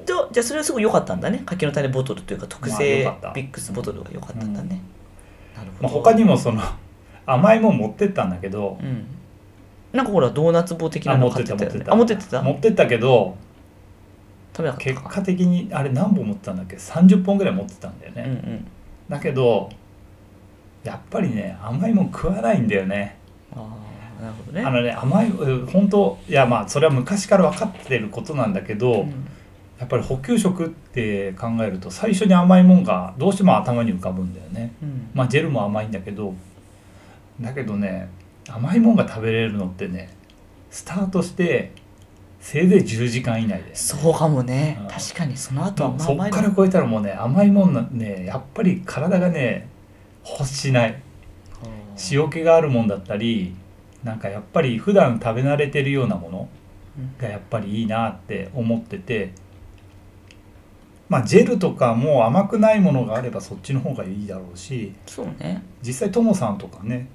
[0.05, 1.43] どじゃあそれはすごい良かったんだね。
[1.47, 4.83] 柿の種ボトルというか特まあ製ビックスボトルが良かったんだね、
[5.57, 6.62] なるほど、まあ、他にもその
[7.27, 9.07] 甘いもん持ってったんだけどうん。
[9.93, 11.85] なんかほらドーナツ棒的なの買ってたよね。
[11.87, 12.43] ああ持ってってた？
[12.43, 13.37] 持ってったけど
[14.53, 15.01] 食べなかったか。
[15.03, 18.67] 結果的にあれ何本持ってたんだっけ？30本ぐらい持ってたんだよね、うんうん。
[19.09, 19.71] だけど
[20.83, 23.17] やっぱりね甘いもん食わないんだよね。
[23.55, 23.61] あ
[24.21, 24.63] あなるほどね。
[24.65, 29.29] あのね甘いうん本当いやまあそれは昔から分かってることなんだけど、うん。
[29.79, 34.73] ややっぱり補給食って考えると最初に甘いもんがどうしても頭に浮かぶんだよね。
[34.83, 35.11] うん。
[35.13, 36.35] まあジェルも甘いんだけど
[37.40, 38.09] だけどね
[38.49, 40.11] 甘いもんが食べれるのってね
[40.70, 41.73] スタートして
[42.40, 43.75] せいぜい10時間以内で。
[43.75, 44.77] すそうかもね。
[44.83, 44.88] うん。
[44.88, 49.68] 確かにその後はそっから超えたらもうね甘いもんなねやっぱり体がね
[50.29, 51.01] 欲しない。
[52.12, 53.55] 塩気があるもんだったり
[54.03, 56.49] なんかやっぱり普段食べ慣れてるようなもの
[56.99, 57.14] うん。
[57.18, 59.33] がやっぱりいいなって思ってて
[61.09, 65.62] まあジェルとかも甘くないものがあればそっちの方がいいだろうしそうね。
[65.83, 67.09] 実際ともさんとかね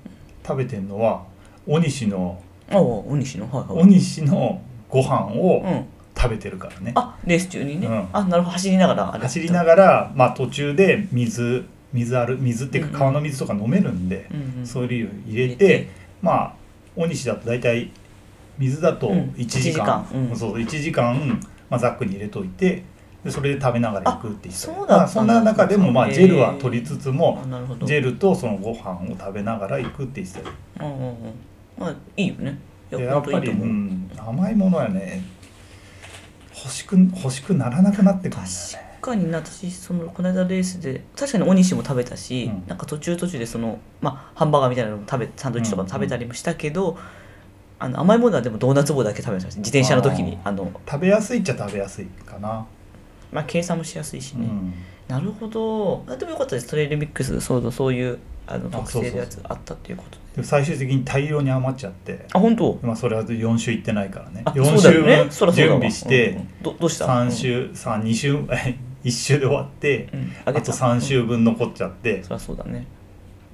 [0.45, 1.23] 食べてるのは
[1.67, 3.45] 大西のああお西の？
[3.51, 4.21] はいはい。
[4.25, 5.85] のご飯をうん。
[6.21, 8.07] 食べてるからね、あレース中にね、うん。
[8.11, 8.51] あなるほど。
[8.51, 9.13] 走りながら。
[9.13, 12.93] あれ走りながら、まあ、途中で水水ある水っていううんうん。
[12.93, 14.67] か川の水とか飲めるんで、うんうん。
[14.67, 15.87] そういうの入れて
[16.21, 16.53] まあ
[16.97, 17.89] 大西だと大体
[18.57, 19.19] 水だとうん。
[19.37, 20.29] 1時間,、1時間。
[20.31, 20.35] うん。
[20.35, 22.83] そう1時間、まあ、ザックに入れといて
[23.23, 27.43] でそれで食べながら行くって言ってあそうだそんな中でも、まあ、ジェルは取りつつも
[27.83, 31.15] ジェルとそのご飯を食べながら行くって言ってたようんうんうん。
[31.77, 32.57] まあいいよね。
[32.89, 35.23] ややっぱり、う、うん、甘いものはね
[36.55, 38.89] 欲しく欲しくならなくなってくるんだよね。
[39.01, 42.67] 確かにな私そのこの間レースで確かにお西も食べたし、うん。
[42.67, 46.97] なんか途中途中でその、まあ、ハンバーガーみたいなのも食べサンドイッチとかも食べたりもしたけど、
[47.79, 49.47] あの甘いものはでもドーナツ棒だけ食べました。
[49.49, 50.37] 自転車の時に。
[50.43, 52.65] あの、食べやすいっちゃ食べやすいかな、
[53.31, 54.73] まあ、計算もしやすいしね、うん。
[55.07, 56.03] なるほど。
[56.07, 56.67] あでもよかったです。
[56.67, 60.43] トレイルミックスそうそういうあのあ特製のやつあったっていうことで。
[60.43, 62.25] 最終的に大量に余っちゃって。
[62.33, 62.79] あ本当？
[62.81, 64.41] まあそれは4週行ってないからね。
[64.45, 68.35] あ4そうだよ週分準備してどどうした？3週32週
[69.03, 72.23] 1週で終わってうん、あと3週分残っちゃって。
[72.23, 72.85] そりゃそうだね。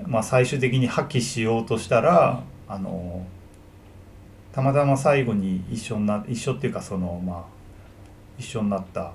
[0.05, 3.25] まあ最終的に破棄しようとしたらあの
[4.51, 7.43] たまたま最後に一緒にな一緒っていうかそのまあ
[8.37, 9.11] 一緒になった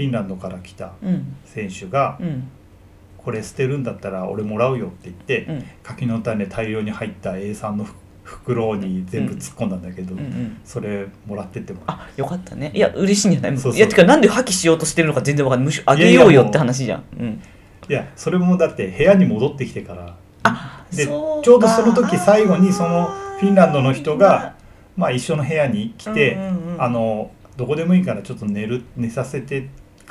[0.00, 1.36] フィンランドから来たうん。
[1.44, 2.48] 選手がうん
[3.18, 5.64] 「これ捨てるんだったら俺もらうよ」って言ってうん。
[5.82, 7.86] 柿の種大量に入った A3 の
[8.24, 11.80] 袋に全部突っ込んだんだけど、うんうんそれもらってっても。
[11.86, 12.70] あよかったね。
[12.74, 13.58] いや嬉しいんじゃない？
[13.58, 15.66] そういやてかなんで破棄しようとしてるのか全然わかんない。
[15.66, 17.04] むしろあげようよって話じゃん。
[17.18, 17.42] うん。
[17.88, 20.16] いやそれもだって部屋に戻ってきてから。
[20.44, 23.06] あでちょうどその時最後にその
[23.40, 24.54] フィンランドの人が、
[24.96, 26.36] まあ、一緒の部屋に来て、
[26.78, 29.68] あのどこでもいいからちょっと寝る寝させてか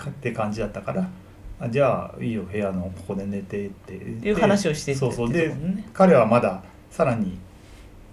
[0.08, 1.10] って感じだったから
[1.60, 3.94] あじゃあいいよ部屋のここで寝てって。
[3.94, 5.34] いう話をしててそうそう。
[5.34, 5.54] で
[5.94, 7.38] 彼はまださらに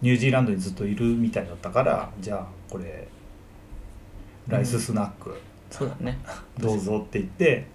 [0.03, 3.07] ニュージーランドにずっといるみたいだったからじゃあこれ
[4.49, 5.35] ライススナック
[5.71, 6.19] そうだね。
[6.59, 7.67] どうぞって言って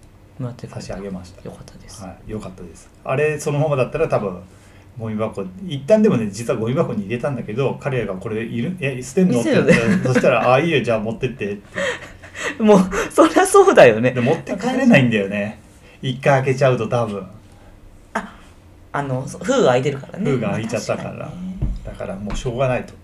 [0.68, 1.42] 差し上げました。
[1.42, 2.90] よかったです、はい、よかったです。
[3.04, 4.40] あれそのままだったら多分
[4.98, 9.40] ゴミ箱一旦でもね実はゴミ箱に入れたんだけど彼がこれいるえ捨てんの？
[9.40, 11.62] って言って見せるそしたら「ああいいよじゃあ持ってって」って
[12.58, 12.78] もう
[13.10, 14.12] そりゃそうだよね。
[14.12, 15.60] で持って帰れないんだよね。
[16.00, 17.26] 一回開けちゃうと多分。
[18.94, 20.30] あのそう封が開いてるからね。
[20.30, 21.12] 封が開いちゃったから。
[21.12, 21.56] まあ確にね。
[21.84, 22.94] だからもうしょうがないと。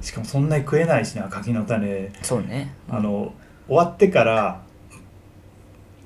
[0.00, 2.10] しかもそんなに食えないしな柿の種。
[2.22, 2.74] そうね。
[2.88, 3.32] あの
[3.68, 4.60] 終わってから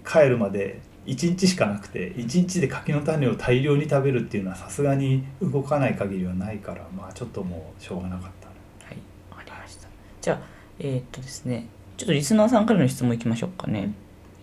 [0.06, 8.48] 帰るまで1日しかなくて1日で柿の種を大量に食べるっていうのはさすがに動かない限りはないからまあちょっともうしょうがなかった。
[8.86, 8.96] はい
[9.30, 9.88] わかりました。
[10.20, 10.40] じゃあ
[10.78, 11.66] えーっとですね
[12.00, 13.92] ちょっとリスナーさんからの質問いきましょうかね。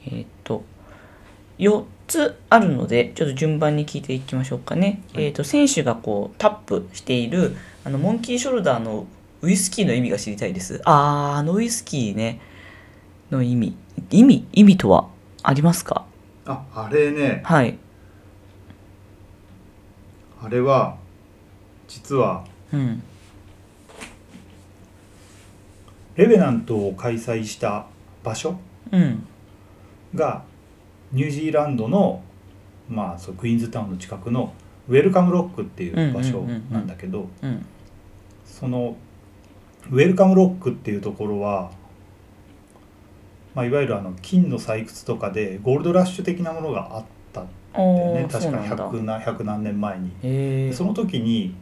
[0.05, 0.63] えーっと
[1.57, 5.23] 4つあるのでちょっと順番に聞いていきましょうかね、はい。
[5.23, 9.07] えーっと選手がこうタップしているあのモンキーショルダーの
[9.41, 10.83] ウイスキーの意味が知りたいです。
[10.85, 12.39] あーあのウイスキーね。
[13.31, 13.75] の意味。
[14.11, 15.07] 意味意味とは
[15.41, 16.05] ありますか？
[16.45, 17.41] ああれね。
[17.43, 17.79] はい。
[20.43, 20.95] あれは
[21.87, 23.01] 実はうん
[26.17, 27.85] レベナントを開催した
[28.23, 28.59] 場所
[28.91, 29.23] うん。
[30.15, 30.43] が
[31.11, 32.21] ニュージーランドの
[32.89, 34.53] まあそうクイーンズタウンの近くの
[34.89, 37.65] ウェルカムロックっていう場所なんだけどうん。
[38.45, 38.95] その
[39.91, 41.71] ウェルカムロックっていうところは、
[43.53, 48.75] まあ、いわゆるあの金の採掘とかでゴールドラッシュ的なものがあったんだよおーね確かそうなんだ。
[48.89, 50.07] 100な100何年前に。
[50.23, 51.53] へえその時に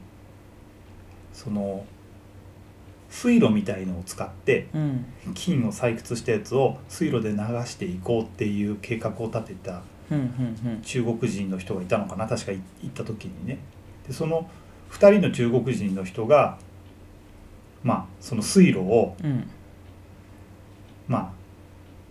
[1.33, 1.83] その
[3.15, 5.05] 水路みたいのを使ってうん。
[5.33, 9.81] 金を採掘したやつを水路で流していこうっていう計画を立てた
[10.83, 13.59] 中国人の人がいたのかな確か行った時にね。
[14.07, 14.49] でその
[14.91, 16.57] 2人の中国人の人が
[17.83, 19.15] まあその水路を
[21.07, 21.33] ま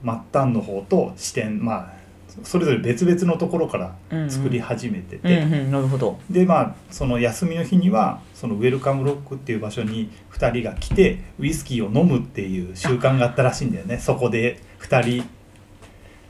[0.04, 2.03] あ末端の方と支点まあ
[2.42, 3.96] それぞれ別々のところから
[4.28, 6.18] 作り始めてうんて、うんなるほど。
[6.28, 13.98] でまあその休みの日にはそのウェルカムロックっていう場所に2人が来てウイスキーを飲むっていう習慣があったらしいんだよね。
[13.98, 15.24] そこで2人。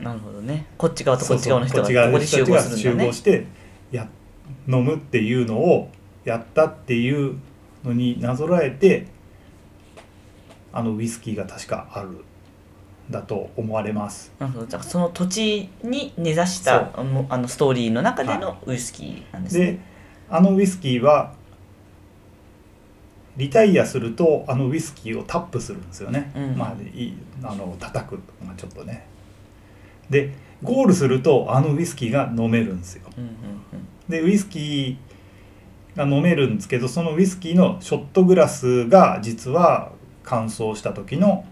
[0.02, 0.66] なるほどね。
[0.76, 3.04] こっち側とこっち側の人がここで集合するんだね。
[3.04, 3.46] 集合して
[3.90, 4.08] や
[4.68, 5.90] 飲むっていうのを
[6.24, 7.38] やったっていう
[7.84, 9.06] のになぞらえて
[10.72, 12.24] あのウイスキーが確かある
[13.10, 14.32] だと思われます。
[14.38, 14.66] なるほど。
[14.66, 19.78] だからその土地に根ざしたあのストーリーの中でのウイスキーなんですね、で
[20.30, 21.34] あのウイスキーは
[23.36, 26.56] リタイアするとあのウイスキーをタップするんですよね、うん。
[26.56, 29.06] まあいいあの叩くまあちょっとね。
[30.08, 33.02] でゴールするとあのウイスキーが飲めるんですよ。
[33.16, 33.30] うんうん
[34.08, 41.44] でウイスキーが飲めるんですけどそのウイスキーのショットグラスが実は乾燥した時のまあ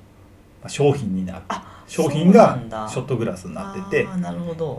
[0.69, 1.43] 商品になる。
[1.49, 4.09] あ商品がショットグラスになってて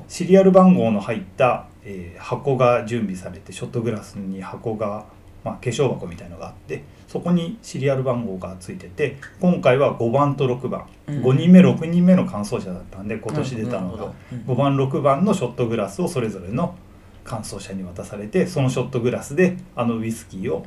[0.07, 5.05] シリアル番号の入った、えー箱が準備されてショットグラスに箱が、
[5.43, 11.21] まあ、化粧箱みたいのがあってそこにシリアル番号がついてて今回は5番と6番、うん。
[11.23, 14.13] 5人目6人目の乾燥車だったんで今年出たのがうんなるほど。
[14.31, 14.39] うん。
[14.45, 16.75] 5番6番のショットグラスをそれぞれの
[17.23, 20.65] 乾燥車に渡されてそのショットグラスであのウイスキーを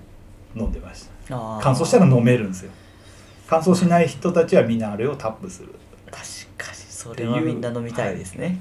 [0.55, 1.59] 飲んでました。
[1.61, 2.71] 乾燥したら飲めるんですよ
[3.49, 5.75] 乾燥しない人たちはみんなあれをタップする。
[6.11, 6.23] 確
[6.57, 8.59] かにそれはみんな飲みたいですね。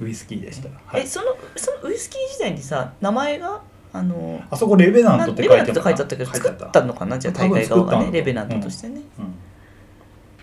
[0.00, 1.02] ウイスキーでした、はい。
[1.02, 3.60] えそのそのウイスキー時代にさ名前が
[3.92, 7.18] あのあそこレベナントってレ書いてあったけど作ったのかな？
[7.18, 9.34] じゃあ大会側がねレベナントとしてね、うん。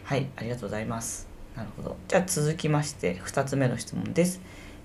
[0.03, 1.27] はいありがとうございます。
[1.56, 1.97] なるほど。
[2.08, 4.39] じゃあ続きまして2つ目の質問です。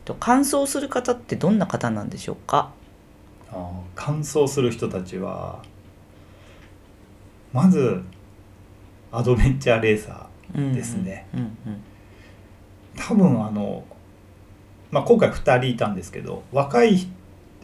[0.04, 2.70] と乾燥する方ってどんな方なんでしょうか？
[3.52, 5.62] あー乾燥する人たちは
[7.52, 8.02] まず
[9.12, 11.26] アドベンチャーレーサーですね、
[12.96, 13.84] 多分あの、
[14.90, 17.06] まあ、今回2人いたんですけど若い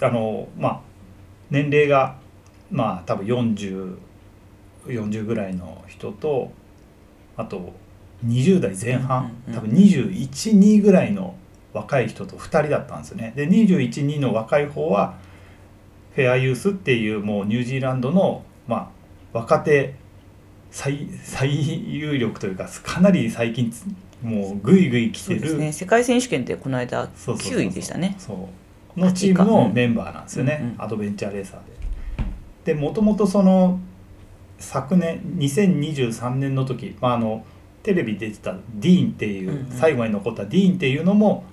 [0.01, 0.81] あの、まあ、
[1.51, 2.17] 年齢が
[2.71, 6.53] まあ多分4040ぐらいの人と
[7.37, 7.73] あと
[8.27, 11.37] 20代前半、多分212ぐらいの
[11.73, 13.33] 若い人と2人だったんですよね。
[13.37, 15.15] で212の若い方は
[16.15, 18.77] フェアユースっていうもうニュージーランドの、ま
[19.33, 19.95] あ、若手
[20.71, 23.85] 最最有力というかかなり最近つ
[24.23, 25.41] もうぐいぐい来てる。
[25.41, 25.73] そうですね。
[25.73, 27.61] 世界選手権でこの間そうそうそうそう。
[27.61, 28.15] 9位でしたね。
[28.19, 28.35] そ
[28.97, 29.01] う。
[29.01, 31.61] のチームのメンバーなんですよね、うんうんアドベンチャーレーサー
[32.65, 32.75] で。
[32.75, 33.79] でもともとその
[34.59, 37.45] 昨年2023年の時、まあ、あの
[37.83, 39.71] テレビ出てたディーンっていう、うんうん。
[39.71, 41.45] 最後に残ったディーンっていうのも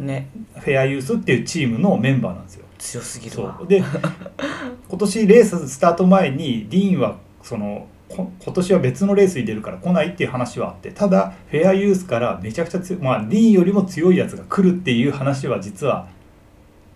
[0.00, 0.28] ね。
[0.56, 2.64] フェアユースっていうチームのメンバーなんですよ。
[2.78, 3.56] 強すぎるわ。
[3.58, 3.68] そう。
[3.68, 3.82] で
[4.88, 16.08] 今年レーススタート前にディーンはそのこ今年は別のレースに出るから来ないっていう話はあってただフェアユースからめちゃくちゃ強いまあディーンよりも強いやつが来るっていう話は実は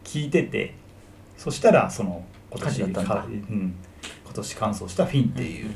[0.04, 0.74] 聞いてて
[1.36, 3.74] そしたらその今年かうん、
[4.24, 5.70] 今年完走したフィンっていう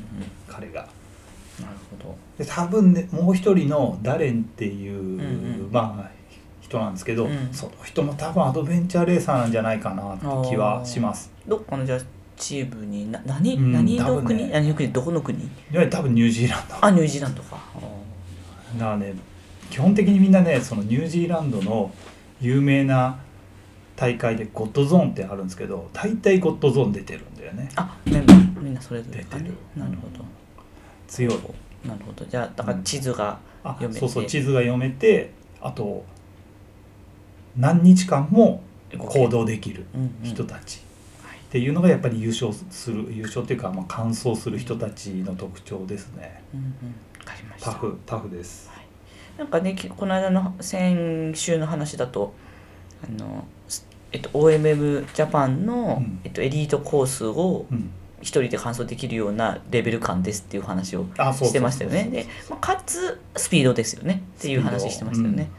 [0.49, 0.83] 彼が。
[0.83, 0.89] うん
[1.61, 2.17] なるほど。
[2.39, 5.69] で多分ねもう一人のダレンっていう、んうん。
[5.71, 6.11] まあ
[6.61, 7.49] 人なんですけど、うん。
[7.53, 11.31] その人も多分アドベンチャーレーサーなんじゃないかなって気はします。
[11.47, 12.01] どっかのじゃあ
[12.37, 14.51] チームにな何、うん何の国、多分ね。
[14.53, 14.93] 何の国？
[14.93, 15.39] どこの国？
[15.39, 16.75] いわゆる多分ニュージーランド。
[16.85, 17.59] あニュージーランドか。
[18.79, 19.15] だからね
[19.71, 21.93] 基本的にみんなねそのニュージーランドの
[22.41, 23.19] 有名な
[23.97, 27.71] 大会でゴッドゾーンってあるんですけど大体ゴッドゾーン出てるんだよね。
[27.77, 28.61] あメンバー。
[28.61, 29.55] みんなそれぞれ出てる。
[29.75, 30.25] なるほど。
[31.09, 31.35] 強い。
[31.87, 32.25] なるほど。
[32.27, 34.01] じゃあだから地図があ読めて。
[34.01, 36.05] そうそう地図が読めてあと
[37.57, 38.63] 何日間も
[38.99, 40.31] 行動できるうんうん。
[40.31, 40.77] 人たち。
[40.77, 40.86] はい
[41.47, 46.43] っていうのがやっぱり優勝する優勝っていうか、まあ、完走する人たちの特徴ですね。
[46.53, 46.95] うんうん。
[47.61, 48.71] タフタフです。
[49.39, 52.33] なんかねきこの間の先週の話だと
[53.05, 56.21] あの、すえっと、OMM ジャパンの、うん。
[56.25, 57.91] えっと、エリートコースをうん。
[58.23, 62.09] 一人で完走できるようなレベル感ですっていう話をしてましたよね。
[62.11, 64.23] で、まあ、かつスピードですよね。
[64.39, 65.51] っていう話してましたよね。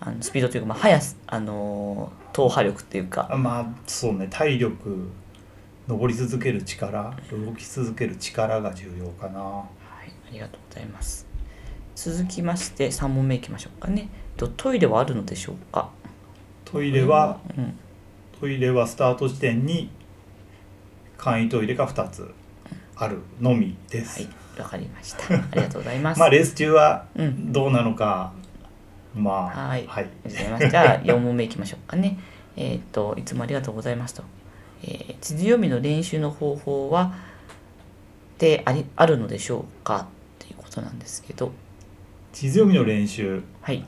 [0.00, 4.28] あのスピードというか、まあ、速さ、あのー踏破力っていうか、あまあそうね。
[4.30, 5.08] 体力
[5.88, 9.66] 登り続ける力動き続ける力が重要かなは
[10.04, 11.26] い、ありがとうございます。
[11.94, 14.08] 続きまして3問目いきましょうかね。
[14.36, 15.90] とトイレはあるのでしょうか？
[16.64, 17.78] トイレはうん、
[18.40, 19.88] トイレはスタート時点に
[21.16, 22.34] 簡易トイレが2つ
[22.96, 25.34] あるのみです、はい、わかりました。
[25.34, 26.18] ありがとうございます。
[26.20, 28.32] まあレース中はうんどうなのか、
[29.14, 30.10] まあはいはい。
[30.26, 32.18] じゃあ4問目いきましょうかね。
[32.56, 34.24] えっ、といつもありがとうございますと。
[34.82, 37.14] えー地図読みの練習の方法は
[38.38, 40.06] でありあるのでしょうかっ
[40.38, 41.52] ていうことなんですけど、
[42.32, 43.84] 地図読みの練習はい。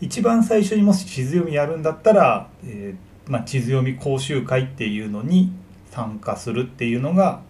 [0.00, 5.50] 一番最初にもし地図読みやるんだったら、えーまあ、地図読み講習会っていうのに
[5.90, 7.40] 参加するっていうのが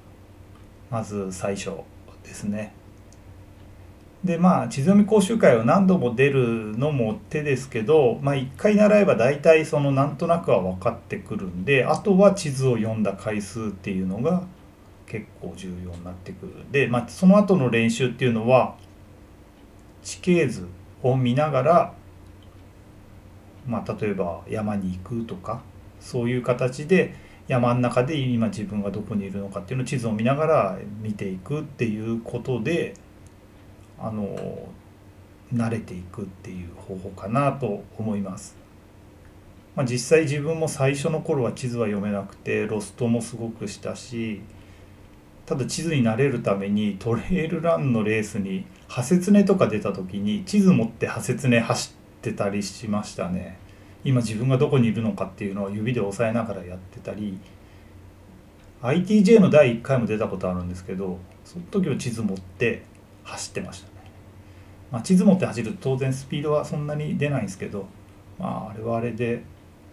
[0.90, 1.72] まず最初
[2.22, 2.72] ですね。
[4.24, 14.42] でまあ地図読み講習会を何度も出るのも手ですけど、まあ、1回習えば大体そのなんとなくは分かってくるんであとは地図を読んだ回数っていうのが
[15.06, 18.76] 結構重要になってくるで、まあ、その後の練習っていうのは
[20.02, 20.68] 地形図
[21.02, 21.94] を見ながら、
[23.66, 25.62] まあ、例えば山に行くとか
[26.00, 27.14] そういう形で
[27.48, 32.94] 山の中で今自分がどこにいるのかっていうのを地図を見ながら見ていくっていうことで
[33.98, 34.68] あの
[35.54, 38.56] 慣れていくっていう方法かなと思います。
[39.74, 44.40] まあ、実際自分も最初の頃は地図は読めなくてロストもすごくしたし
[45.44, 53.58] ただ地図に慣れるためにトレイルランのレースにハセツネとか出た時に地図持ってハセツネ走ってたりしましたね
[54.02, 57.38] 今自分がどこにいるのかっていうのを指で押さえながらやってたり
[58.82, 62.82] ITJ の第1回も出たことあるんですけどその時は地図持って
[63.26, 63.92] 走ってましたね、
[64.90, 67.86] まあ、地図持って走ると当然スピードはそんなに出ないんですけど
[68.38, 69.42] まああれはあれで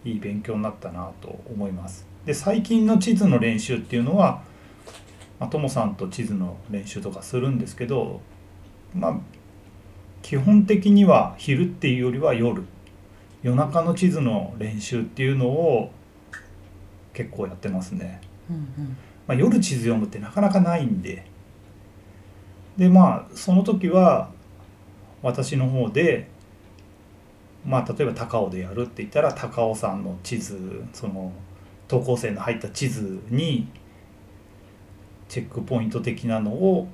[0.06, 2.06] いい勉強になったなと思います。
[2.26, 4.44] で最近の地図の練習っていうのは
[5.40, 8.22] まあ、ともさんと地図の練習とかするんですけど
[8.96, 9.20] まあ
[10.22, 12.64] 基本的には昼っていうよりは夜。
[13.42, 15.92] 夜中の地図の練習っていうのを
[17.12, 18.98] 結構やってますね、うんうん。
[19.28, 21.26] まあ、夜地図読むってなかなかないんで
[22.78, 24.30] でまあその時は
[25.22, 26.28] 私の方で
[27.66, 31.32] まあ例えば高尾でやるって言ったら高尾山の地図その
[31.88, 33.68] 等高線の入った地図に
[35.30, 36.88] チェックポイント的なのを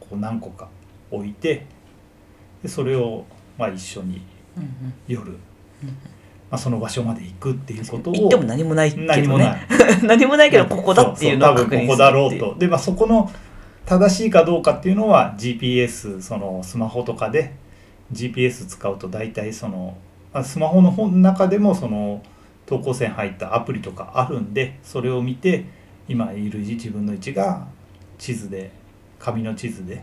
[0.00, 0.68] こう何個か
[1.10, 1.66] 置いて
[2.62, 3.24] でそれを
[3.58, 4.22] まあ一緒に
[5.06, 5.38] 夜、ま
[6.52, 9.08] あ、その場所まで行くっていうことを行っても何もないけどね。
[9.08, 9.66] 何もない。
[10.02, 12.56] 何もないけどここだっていうのを確認する多分ここだろうと。
[12.58, 13.30] で、まあ、そこの
[13.86, 17.54] 正しいかどうかっていうのは GPS そのスマホとかで
[18.12, 19.96] GPS 使うと大体その
[20.44, 22.22] スマホの本の中でもその
[22.66, 25.64] 投稿線入ったアプリとかあるんでそれを見て
[26.08, 27.66] 今いる自分の位置が
[28.18, 28.70] 地図で
[29.18, 30.02] 紙の地図で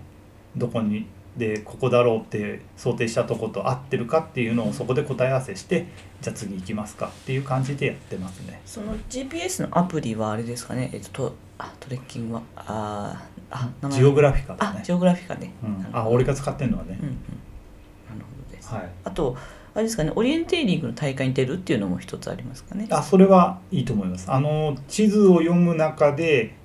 [0.55, 1.05] どこに
[1.37, 5.87] でここだろうって想定したとこと合ってるかっていうのをそこで答え合わせして
[6.21, 8.61] じゃあ次行きますかっていう感じでやってますね。
[8.65, 10.91] その GPS のアプリはあれですかね？
[10.93, 13.23] えっとあトレッキングはあ
[13.55, 14.91] あ名前ジオグラフィカだねあジ。
[14.91, 17.07] オグラフィカね、うんあ俺が使ってるのはねうん。
[17.07, 18.89] うんなるほどです、はい。
[19.03, 19.37] あと
[19.75, 24.31] あれですかねオリエンテーリングの大会に出るっていうのも一つありますかねあそれはいいと思います。
[24.31, 26.55] あの地図を読む中で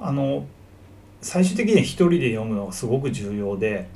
[0.00, 0.46] あの
[1.20, 3.88] 最終的には一人で読むのがすごく重要で、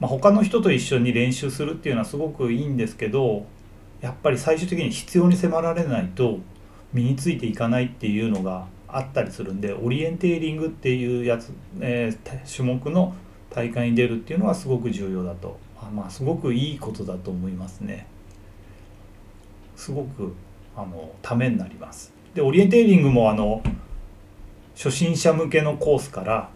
[0.00, 3.46] まあ、他の人と一緒に練習するっていうのはすごくいいんですけど
[4.00, 6.40] やっぱり最終的に必要に迫られないと
[6.92, 13.14] 身についていかないっていうのがあったりするんでオリエンテーリングっていうやつ、えー種目の
[13.50, 18.06] 大会に出るっていうのはすごく重要だとあまあすごくいいことだと思いますね。
[19.76, 20.34] すごく
[20.76, 22.12] あのためになります。
[22.34, 23.62] でオリエンテーリングもあの
[24.74, 26.50] 初心者向けのコースから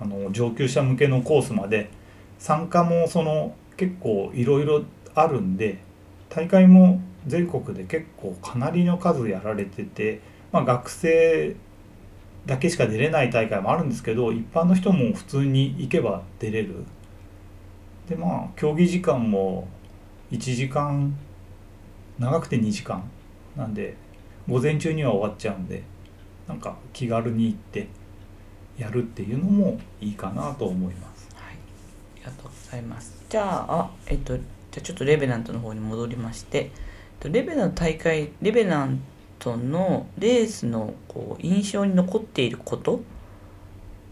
[0.00, 1.90] あの上級者向けのコースまで
[2.38, 4.84] 参加もその結構いろいろ
[5.14, 5.78] あるんで
[6.30, 10.20] 大会も全国で結構かなりの数やられてて、
[10.52, 11.56] まあ、学生
[12.46, 16.84] だけしか出れない大会もあるんですけど一般の人も普通に行けば出れる。
[18.08, 19.68] でまあ競技時間も
[20.32, 21.14] 1時間
[22.18, 23.02] 長くて2時間
[23.54, 23.96] なんで
[24.48, 25.82] 午前中には終わっちゃうんで
[26.46, 27.88] なんか気軽に行って
[28.78, 31.28] やるっていうのもいいかなと思います。
[31.34, 33.24] はい、ありがとうございます。
[33.28, 34.44] じゃあ、あえっと、じゃ
[34.78, 36.70] あちょっとレベナントの方に戻りまして、えっ
[37.20, 39.02] とレベナント大会、レベナン
[39.38, 42.98] トのレースのこう印象に残っていることっ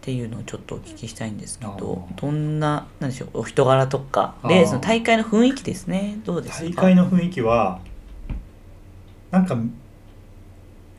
[0.01, 6.69] ていうのをちょっとお聞きしたいんですけどどんな、なんでしょう、お人柄とか、レースの大会の雰囲気ですね、どうですか？
[6.69, 7.79] 大会の雰囲気は
[9.31, 9.57] なんか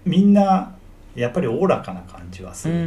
[0.05, 0.75] みんな
[1.15, 2.87] やっぱりおおらかな感じはする、うんうん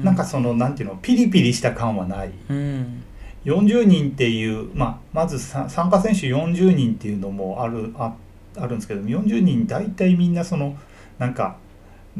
[0.00, 2.32] ん、なんかそのなんていうのピリピリした感はない。
[2.48, 3.04] うん、
[3.44, 8.14] 40人っていう、まあ、まずさ参加選手40人っていうのもあるあ
[8.58, 10.76] あるんですけど40人大体みんなその
[11.18, 11.56] なんか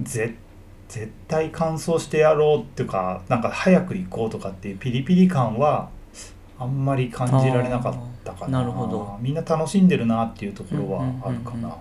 [0.00, 0.36] ぜ
[0.88, 5.90] 絶対完走してやろうっていうかなんか早く行こうとかっていうピリピリ感は
[6.58, 8.60] あんまり感じられなかったかな。
[8.60, 9.16] なるほど。
[9.20, 11.76] みんな楽しんでるなっていうところはあるかな、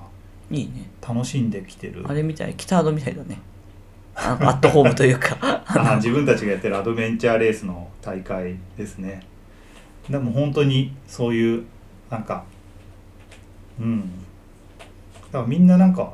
[0.51, 0.87] いいね。
[1.01, 2.05] 楽しんできてる。
[2.07, 3.39] あれみたい、北アドみたいだね。
[4.13, 5.37] あアットホームというか。
[5.41, 9.25] あ自分たちがやってるアドベンチャーレースの大会ですね。
[10.09, 11.65] でも本当にそういう
[12.11, 12.43] なんか
[13.79, 14.01] うん。
[14.01, 14.07] だ
[15.31, 16.13] からみんななんか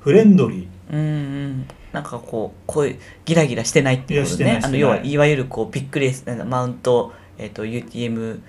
[0.00, 0.94] フレンドリー。
[0.94, 1.68] うんうん。
[1.92, 4.60] なんかこうこういうギラギラしてないっていうことね。
[4.62, 8.40] あの要はいわゆるこうビッグレースマウント、えっと UTMB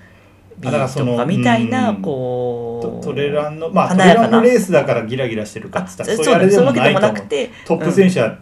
[0.61, 2.01] とかみたいなうん。
[2.01, 8.37] こうトトレランのまあトレランのレースだからギラギラしてるかっつったらそういうあれでもなトップ選手は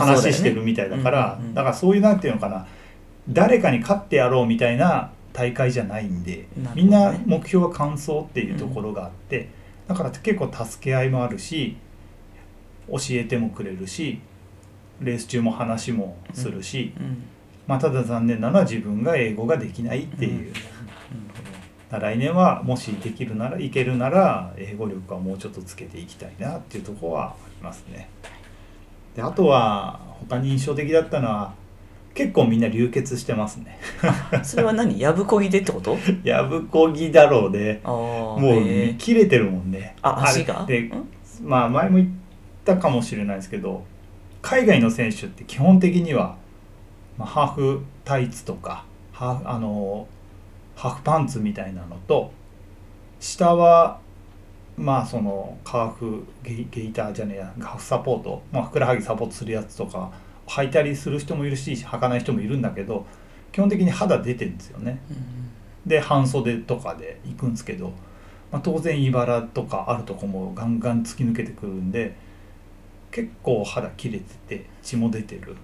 [0.00, 2.66] 話してるみたいだから、だからそういうなんていうのかな。
[3.30, 9.50] 誰かに勝ってやろうみたいな大会じゃないんで、みんな目標は完走っていうところがあって、
[9.88, 11.76] だから結構助け合いもあるし
[12.88, 14.20] 教えてもくれるし
[15.00, 17.24] レース中も話もするし、うん
[17.68, 20.54] まあ、ただ残念なのは自分が英語ができないっていう、
[21.90, 28.08] 来年はもしできるならいけるなら英語力はもうちょっとつけていきたいなっていうところはありますね。
[29.14, 31.54] であとは他に印象的だったのは
[32.18, 33.78] 結構みんな流血してますね。
[34.42, 34.98] それは何？
[34.98, 35.96] やぶこぎでってこと？
[36.24, 39.94] やぶこぎだろうであーもう切れてるもんね。
[40.02, 40.64] あ足が？
[40.68, 41.08] れでん？
[41.44, 42.08] まあ前も言っ
[42.64, 43.84] たかもしれないですけど
[44.42, 46.34] 海外の選手って基本的には、
[47.16, 50.08] まあ、ハーフタイツとかハーフあの
[50.74, 52.32] ハーフパンツみたいなのと
[53.20, 54.00] 下は
[54.76, 60.10] まあそのカーフゲイゲイターじゃねえやハーフサポート、まあ、ふくらはぎサポートするやつとか
[60.48, 63.06] 履いたりする人もいるし履かない人もいるんだけど
[63.52, 65.00] 基本的に肌出てるんですよね。
[65.10, 65.48] うん
[65.88, 67.92] で半袖とかで行くんですけど、
[68.52, 72.14] まあ、当然茨とかあるとこもガンガン突き抜けてくるんで
[73.10, 75.56] 結構肌切れてて血も出てる。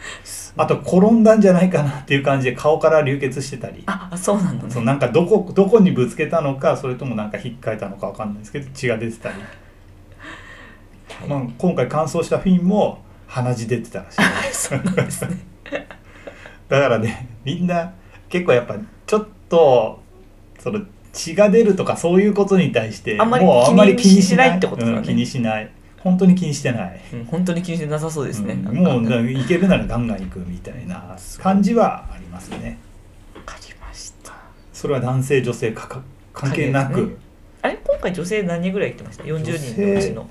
[0.56, 3.82] あと転んだんじゃないかなっていう感じで顔から流血してたり。
[3.86, 4.70] あそうなんだね。
[4.70, 9.36] そうなんかどこどこにぶつけたのかそれともなんか引っかいたのかわかんないですけど血が出てたり、
[11.08, 11.28] はい。
[11.28, 14.18] まあ、今回乾燥したフィンも鼻血出てたらしい。
[14.52, 15.38] そうなんですね。
[16.68, 17.94] だからねみんな
[18.28, 18.76] 結構やっぱ
[19.06, 20.00] ちょっと
[20.58, 24.56] その血が出るとかそういうことに対してあんまりもうあんまり気にしない。
[24.56, 24.98] ってことだね。
[24.98, 25.70] うん気にしない。
[25.98, 32.78] 本当に気にしてない、うん本当に気にしてなさそうですね、うんもうだいけるならガンガン行くみたいな感じはありますね。
[33.36, 34.32] わかりました。
[34.72, 36.02] それは男性女性かか
[36.32, 36.94] 関係なく。
[36.94, 37.18] 関係な
[37.62, 40.30] あれ今回女性何人ぐらい行ってました？40人のうちの。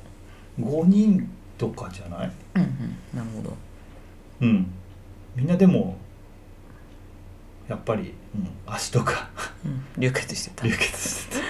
[0.59, 1.29] 5人
[1.59, 2.31] とかじゃない？
[2.55, 2.69] うんうん。
[3.13, 3.57] なるほど。
[4.41, 4.71] うん。
[5.35, 5.97] みんなでも
[7.67, 9.29] やっぱり、うん、足とか。
[9.63, 9.83] うん。
[9.97, 10.65] 流血してた。
[10.65, 11.41] 流血してた。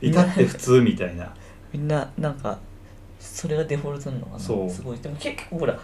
[0.00, 1.32] 至って普通みたいな。
[1.72, 2.58] みんななんか
[3.20, 4.38] それがデフォルトなのかな？
[4.38, 4.70] そう。
[4.70, 4.98] すごい。
[4.98, 5.78] でも結構ほら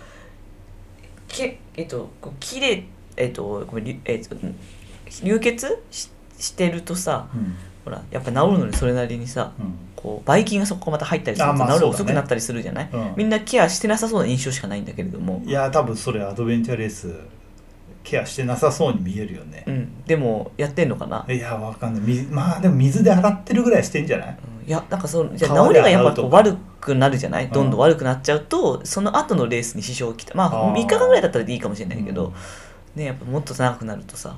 [1.29, 2.85] けえっとこうきれい
[3.17, 4.59] えっとごめんりえっとうん
[5.23, 7.55] 流血ししてるとさうん。
[7.85, 13.15] ほらやっぱ治るのにそれなりにさうんこうばい菌がそこまた入ったりすると治る遅くなったりするじゃない、うん。
[13.17, 17.15] みんなケアしてなさそうな印象しかないんだけれども、いや多分それアドベンチャーレース
[18.03, 19.65] ケアしてなさそうに見えるよね。
[19.67, 22.03] う、ん、でもやってんのかな、いやわかんない。
[22.03, 24.39] 水まあでも水で洗ってるぐらいしてんじゃない？
[24.63, 24.69] うん。
[24.69, 27.51] いやなんかそのじゃ治りがやっぱ悪くなるじゃない、ん。
[27.51, 30.35] どんどん悪くなっちゃうとその後のレースに支障をきた。
[30.35, 30.75] まああー。
[30.75, 32.33] 3日間ぐらいだったらいいかもしれないけど、うん。
[33.01, 34.37] ねやっぱもっと長くなるとさ。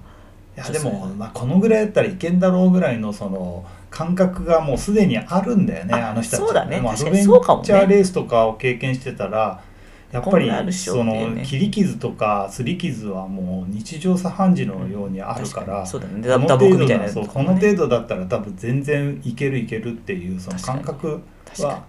[0.55, 6.81] いやでも、まあ、このぐらいだったらいけんだろうぐらいのその感覚がもうすでにあるんだよねああの人たちそうだね。
[6.81, 7.67] 確かにそうかもね。
[7.67, 9.63] チャーレースとかを経験してたら
[10.11, 21.23] やっぱりその切り傷とか擦り傷はもう日常茶飯事のようにあるから、この程度だそうとかもねこの程度だったら多分全然いけるいけるっていうその感覚
[21.61, 21.85] は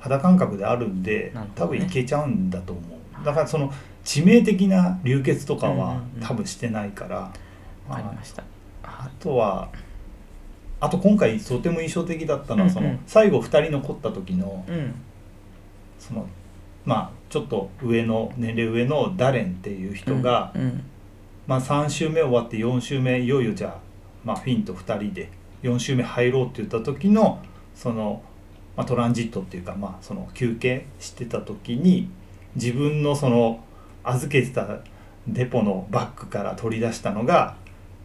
[0.00, 3.24] 肌感覚であるんで、多分いけちゃうんだと思う。
[3.24, 3.72] だからその
[4.04, 7.32] 致命的な流血とかは多分してないから、
[8.82, 9.70] あとは
[10.82, 14.94] あと今回とても印象的だったのは、その最後2人残った時のうん。
[16.00, 16.26] その
[16.84, 20.84] まあちょっと上の年齢上のダレンっていう人が、うん
[21.46, 23.78] まあ、3周目終わって4周目いよいよじゃあ、
[24.24, 25.30] まあ、フィンと2人で
[25.62, 27.40] 4周目入ろうって言った時の
[27.76, 28.20] その、
[28.76, 32.10] まあ、トランジットっていうか、まあ、その休憩してた時に
[32.56, 33.62] 自分のその
[34.02, 34.80] 預けてた
[35.28, 37.54] デポのバッグから取り出したのが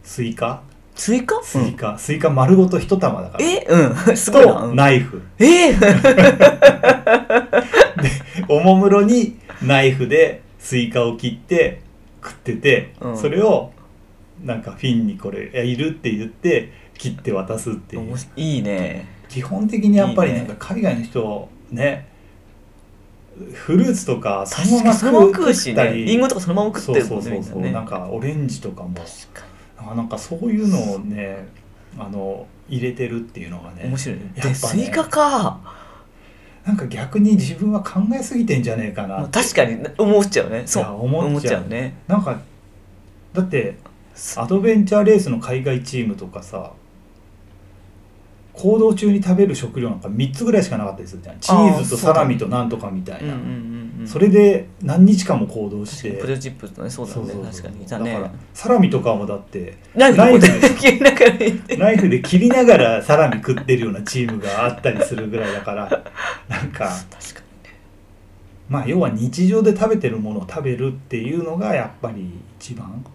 [0.04, 0.62] スイカ
[0.98, 1.42] スイカ？
[1.44, 3.46] スイカ、スイカ丸ごと一玉だから。
[3.46, 3.66] え？
[3.70, 4.18] うん。
[4.18, 4.54] すごいな。
[4.54, 5.22] とうんナイフ。
[5.40, 5.74] え？
[8.50, 11.82] おもむろにナイフでスイカを切って
[12.24, 13.18] 食ってて、うん。
[13.18, 13.72] それを
[14.44, 18.16] なんかフィンにこれいるって言って切って渡すっていう。
[18.36, 19.08] いいいね。
[19.30, 20.46] 基本的にやっぱりいいね。
[20.48, 22.08] なんか海外の人ね
[23.54, 25.74] フルーツとかそ確のままかにそのまま食う食しね。
[25.74, 26.06] ったり。
[26.06, 27.74] リンゴとかそのまま食ってるそうそうそうそう、みんなね。
[27.74, 28.90] なんかオレンジとかも。
[28.96, 29.47] 確か
[29.92, 31.48] あなんかそういうのをね
[31.98, 34.32] あの入れてるっていうのがねに面白いね。
[34.36, 35.60] やっぱねでスイカか。
[36.66, 40.64] なんか逆に自分は考えすぎてんじゃねえかなまあ確かに思っちゃうね。
[40.66, 40.84] そう。
[41.06, 41.64] 思っちゃう。
[41.66, 41.98] うね。
[42.08, 42.38] なんか
[43.34, 43.78] だって
[44.36, 46.74] アドベンチャーレースの海外チームとかさ
[48.58, 51.40] 行動中に食べる食料なんか3つぐらいしかなかったりするじゃん。
[51.40, 53.36] チーズとサラミとなんとかみたいな、
[54.06, 56.12] それで何日間も行動して。
[56.14, 57.34] ポテトチップとねそうだね。
[57.52, 57.84] 確かに。
[57.84, 58.14] いたね。
[58.14, 66.04] だからサラミとかもだってナイフで切りながら入れてナイフで切りながらサラミ食ってるようなチームがあったりするぐらいだから
[66.50, 66.92] なんか。
[68.70, 72.30] まあ要は日常で食べてるものを食べるっていうのがやっぱり
[72.60, 73.06] 一番。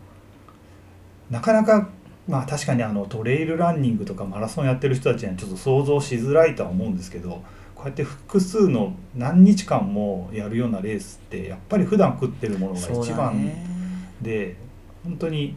[1.30, 1.88] なかなか
[2.28, 7.42] まあ確かにあのトレイルランニングとかマラソンやってる人たちにはちょっと想像しづらいとは思うんですけど
[7.74, 13.66] こうやって複数の何日間もやるようなレースってやっぱり普段食ってるものにが一番ね。
[14.20, 14.56] で
[15.02, 15.56] 本当に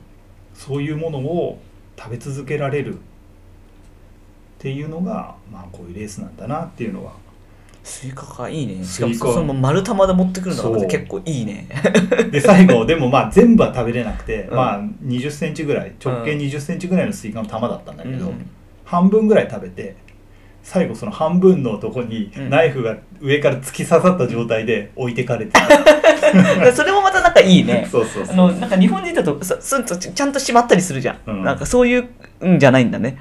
[0.56, 1.60] そういうものを
[1.98, 2.98] 食べ続けられるっ
[4.58, 7.14] ていうのがまあこういうレースなんだなっていうのは
[7.86, 8.84] スイカかいいね。
[8.84, 11.68] しかもその丸玉で持ってくるのが結構いいね。
[12.32, 14.56] で最後でもまあ全部は食べれなくて、うん。
[14.56, 16.40] まあ2 0センチぐらい直径うん。
[16.40, 18.50] 2 0センチぐらいのスイカの玉だったんだけど、うん。
[18.86, 19.96] 半分ぐらい食べて
[20.64, 22.50] 最後その半分のとこにうん。
[22.50, 27.88] ナイフが上から突き刺さった状態で置いてかれてた、 それもまたなんかいいね。
[27.92, 28.34] そうそうそう。
[28.34, 31.44] あのなんか日本人だとさスンとちゃんとしまったりするじゃん、うん。
[31.44, 33.20] なんかそういうんじゃないんだね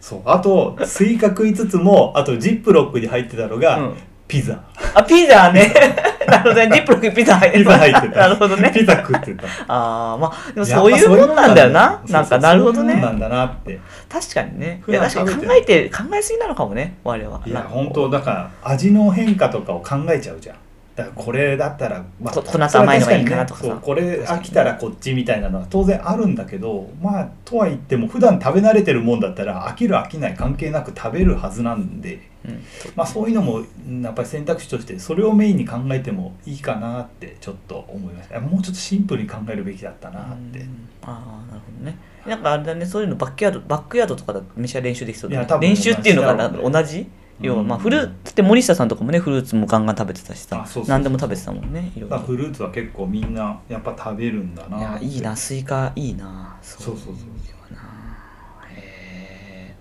[0.00, 0.22] そう。
[0.24, 3.94] あとスイカ食いつつもあとジップロックに入ってたのが、うん。
[4.28, 4.62] ピザ。
[4.94, 5.72] あピザね。
[6.28, 6.70] なるほどね。
[6.70, 8.20] ジップロックにピザ入ってピザ入ってた。
[8.20, 8.70] なるほどね。
[8.74, 9.44] ピザ食ってた。
[9.66, 12.02] ああまあでもそういうもんなんだよな。
[12.08, 12.92] なんかなるほどね。
[12.92, 13.80] そうなんだなって。
[14.08, 14.82] 確かにね。
[14.82, 17.42] い普や確かに考えて考えすぎなのかもね我々は。
[17.46, 20.56] いや本当だから味の変化とかを考えちゃうじゃん
[20.98, 32.64] だからこれだったら、まここの後甘いのがいいかなとかねこれ飽きたらこっちみたいなのは当然あるんだけどまあとは言っても普段食べ慣れてるもんだったら飽きる飽きない関係なく食べるはずなんで、うん。
[32.96, 38.40] まあ、そういうのもうんやっぱり選択肢としてそれをメインに考えてもいいかなってちょっと思いました。
[38.40, 40.58] もうちょっとシンプルに考えるべきだったなって。
[40.58, 40.88] うん。
[41.02, 41.96] ああなるほどね。
[42.26, 45.46] なんかあれだねそういうのバックヤードバックヤードとかだとめちゃ練習できそうだね。
[45.60, 47.06] 練習っていうのがな同じ？
[47.40, 50.66] 要はまあうんフルーツって森下さんとかもねフルーツもガンガン食べてたしさ。
[50.86, 52.16] 何でも食べてたもんねいろいろ。
[52.16, 54.78] だフルーツは結構みんなやっぱ食べるんだな。
[54.78, 56.56] いやいいなスイカいいな。
[56.62, 56.82] そう。
[56.82, 58.68] そうそういのはな。
[58.70, 59.74] へえ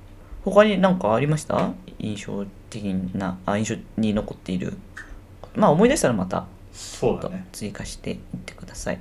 [0.43, 1.71] 他に何かありました？
[1.99, 2.83] 印象的
[3.15, 4.77] なあ印象に残っている。
[5.55, 7.47] まあ思い出したらまたとそうだね。
[7.51, 8.99] 追加していってください。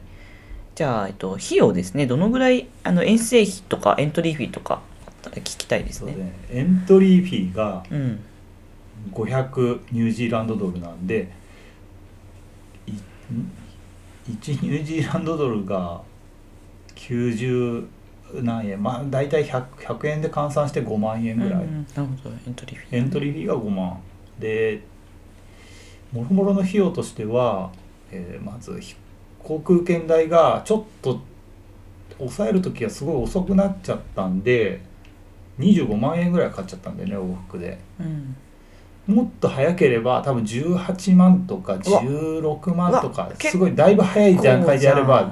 [0.74, 2.06] じゃあ、えっと、費用ですね。
[2.06, 6.12] どのぐらいあの遠征費とかエントリーフィーとかあったら聞きたいですね。
[6.12, 6.32] そうね。
[6.50, 8.20] エントリーフィーがうん
[9.12, 11.30] 500ニュージーランドドルなんで
[12.86, 12.92] い
[14.32, 16.00] 1ニュージーランドドルが
[16.96, 17.86] 90
[18.42, 18.82] 何円。
[18.82, 22.34] まあ大体 100, 100円で換算して5万円ぐらい、うんなるほど。
[22.46, 22.96] エントリーフィー。
[22.96, 24.00] エントリーフィーが5万。
[24.40, 24.82] で
[26.12, 27.70] もろもろの費用としては、
[28.10, 28.96] えーまずひ
[29.42, 31.20] 航空券代がちょっと
[32.18, 34.80] 抑える時がすごい遅くなっちゃったんで
[35.60, 37.78] 25万円ぐらいかかっちゃったんだよね往復で。
[38.00, 38.36] うん
[39.06, 45.30] もっと早ければ多分18万とか16万とかすごいだいぶ早い段階でやれば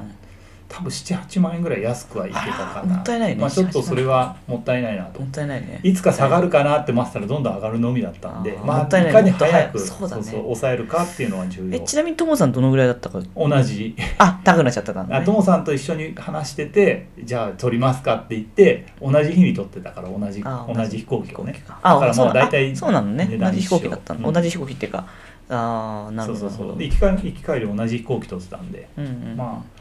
[0.68, 2.94] 多分78万円ぐらい安くはいけたかな。
[2.94, 3.40] もったいないね。
[3.40, 5.20] まあ、ちょっとそれはもったいないなと。
[5.20, 5.80] もったいないね。
[5.82, 10.22] いつか下がるかなって待ってたらどんどん上がるのみだったんでまあいかに早くそうだね。
[10.22, 11.76] 抑えるかっていうのは重要。
[11.76, 13.20] えちなみにともさんどのぐらいだったか？
[13.36, 13.94] 同じ。
[14.18, 21.62] あ高くなっちゃったかあトモさんと一緒に話しててじゃあ取りますかって言って同じ日に取ってたから同じあ同じ飛行機をね。
[21.82, 23.26] あだからそうなもう大体あそうなのね。
[23.26, 24.34] 同じ飛行機だったの、うん。
[24.34, 25.06] 同じ飛行機っていうか。
[25.46, 26.48] ああなるほど。
[26.48, 26.82] そうそうそう。
[26.82, 28.88] 行き帰り行き帰り同じ飛行機取ってたんで。
[28.96, 29.36] ほどうんうん。
[29.36, 29.73] まあ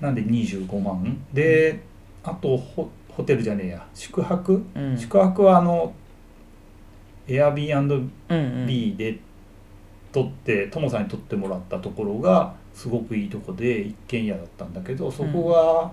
[0.00, 1.24] なんで25万？
[1.32, 1.80] で
[2.22, 3.86] あとホホテルじゃねえや。
[3.94, 4.98] 宿泊、うん。
[4.98, 5.94] 宿泊はあの
[7.26, 8.96] Airbnb うんうん。
[8.96, 9.18] で
[10.12, 15.92] 取ってトモさんに取ってもらったところがすごくいいとこで一軒家だったんだけどそこが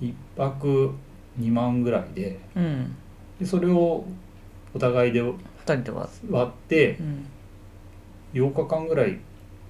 [0.00, 0.92] 1泊
[1.40, 2.96] 2万ぐらいでうん。
[3.38, 4.04] でそれを
[4.74, 5.36] お互いで割
[6.50, 6.96] って。
[7.00, 7.26] うん。
[8.34, 9.18] 8日間ぐらい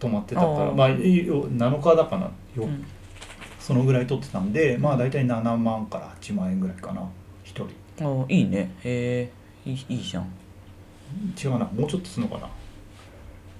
[0.00, 2.64] 泊まってたからまあいいよ7日だかなよ。
[2.64, 2.84] うん。
[3.59, 7.02] そのぐらい取ってたんでまあ大体7万から8万円ぐらいかな。
[7.44, 7.66] 1
[7.98, 8.22] 人。
[8.22, 8.72] あいいね。
[8.84, 9.30] へ
[9.66, 9.70] え。
[9.70, 10.26] いいいいじゃん。
[11.42, 11.64] 違うな。
[11.66, 12.48] もうちょっとするのかな。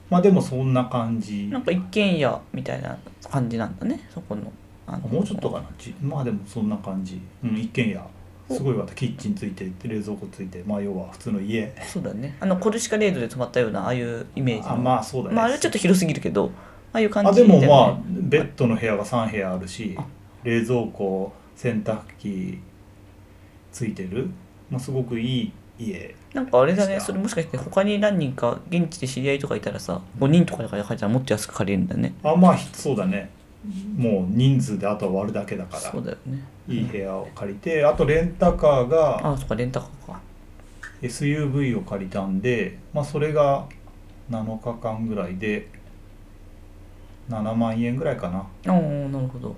[0.09, 1.49] まあでもそんな感じ。
[1.49, 2.97] なんか一軒家みたいな
[3.28, 4.09] 感じなんだね。
[4.12, 4.53] そこの
[4.86, 5.09] あの。
[5.09, 5.68] もうちょっとかな。
[5.78, 8.01] ちまあでもそんな感じ、うん、一軒家。
[8.49, 8.86] すごいわ。
[8.94, 10.62] キッチンついて冷蔵庫ついて。
[10.64, 11.74] まあ要は普通の家。
[11.88, 12.36] そうだね。
[12.38, 14.74] あのコルシカレードで泊まったようなああいうイメージの。
[14.74, 16.53] あまあそうだね、まああれはちょっと広すぎるけど
[16.97, 20.05] ああいう感あじだよねでもまあベッドの部屋が3部屋あるしあ。
[20.44, 22.59] 冷蔵庫洗濯機
[23.70, 24.30] ついてる、
[24.70, 26.14] まあ、すごくいい家。
[26.32, 32.14] なんかあれだねそれもしかして他に何人か現地で知り合いとかいたらさ5人とかで借りたらもっと安く借りるんだね。
[32.22, 33.30] あまあそうだね。
[33.94, 35.80] もう人数であとは割るだけだから。
[35.80, 36.42] そうだよね。
[36.66, 40.20] いい部屋を借りてあとレンタカーがあそっかレンタカーか。
[41.03, 43.66] SUV を借りたんで、まあ、それが
[44.30, 45.68] 7日間ぐらいで
[47.29, 49.55] 7万円ぐらいかな、ああなるほど。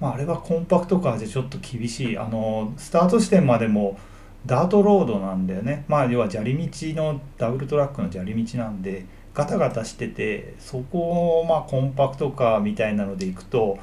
[0.00, 2.18] まあ、あれはコンパクトカーじゃちょっと厳しい。
[2.18, 3.98] あのスタート地点までも
[4.44, 5.84] ダートロードなんだよね。
[5.88, 13.78] まあ要は砂利道のダブルトラックの砂利道なんでガタガタしててそこをまあコンパクトカーみたいなので行くと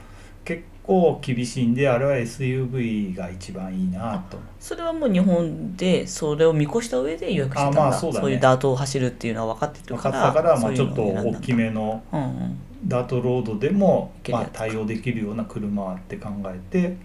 [0.46, 4.38] 結構厳しいんであれは SUV が一番いいなと。
[4.60, 7.88] それはもう日本でそれを見越した上で予約してたんだ。
[7.88, 8.34] あまあそうだね。
[8.34, 16.96] いうダートを走るっていうのは分かってる分かからったからまあちょっと大きめのうんうんダートロードでもまあ対応できるような車って考えてま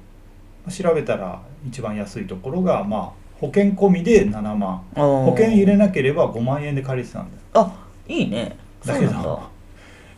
[0.68, 4.83] あ調べたら一番安いところがまあ保険込みで7万。
[4.95, 7.43] 保保険入れなければ5万円で借りてたんだよ。
[7.55, 8.57] あいいね。
[8.83, 9.43] そだけど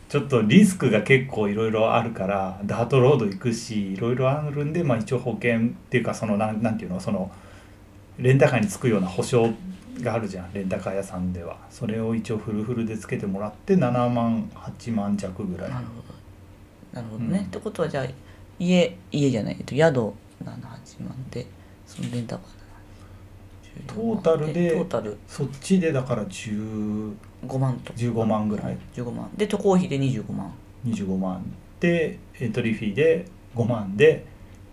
[0.08, 6.98] ちょっとリスクが結構いろいろあるからダートロード行くしいろいろあるんで、まあ、一応保険っていうかそのなんなんていうの？
[6.98, 7.30] その
[8.20, 9.50] レンタカーにつくような保証
[10.02, 10.52] があるじゃん。
[10.52, 11.56] レンタカー屋さんでは。
[11.70, 15.70] それを一応フルフルでつけてもらって7万8万弱ぐらい。
[15.70, 17.00] なるほど。
[17.00, 17.44] なるほどね、うん。
[17.44, 18.06] ってことはじゃあ
[18.58, 20.14] 家家じゃないえっと宿
[20.44, 21.46] 78万で
[21.86, 22.60] そのレンタカー。
[23.86, 25.16] トータルでトータル。
[25.26, 27.14] そっちでだから10
[27.46, 27.92] 5万と。
[27.94, 28.76] 15万ぐらい。
[28.94, 29.30] 15万。
[29.36, 30.52] で渡航費で25万。
[30.86, 31.44] 25万
[31.78, 34.26] でエントリーフィーで5万で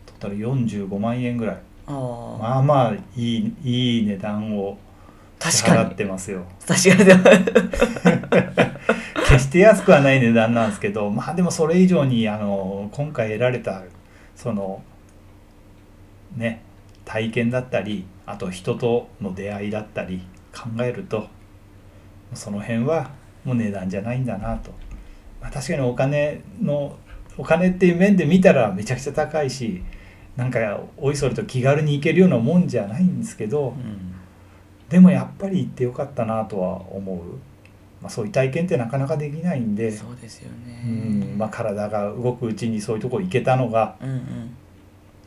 [0.06, 4.78] トータル45万円ぐらいああ、まあまあいいいい値段を
[5.40, 5.96] 支払っ確かに。
[5.96, 6.46] てますよ。
[6.68, 8.68] 確かに。
[9.28, 13.84] 決して安くはない値段なんですけどまあでもそれ以上にあの今回得られた
[14.36, 14.82] その
[16.36, 16.64] ね
[17.04, 20.22] 体験だったりあと人との出会いだったり
[20.56, 21.28] 考えると
[22.34, 23.12] その辺は
[23.44, 24.72] もう値段じゃないんだなと、
[25.42, 26.98] まあ、確かにお金の
[27.38, 29.84] お金っていう面で見たらめちゃくちゃ高いし
[30.38, 34.14] なんかおいそれと気軽に行けるようなもんじゃないんですけど、うん。
[34.88, 37.18] でもやっぱり行ってよかったなとは思う、
[38.02, 40.84] まあ、そういう体験ってなかなかできないんでそうですよね。
[40.86, 40.90] う
[41.36, 43.98] ん、まあ、体が動くうちにそういうとこ行けたのが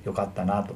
[0.05, 0.75] よかったなと、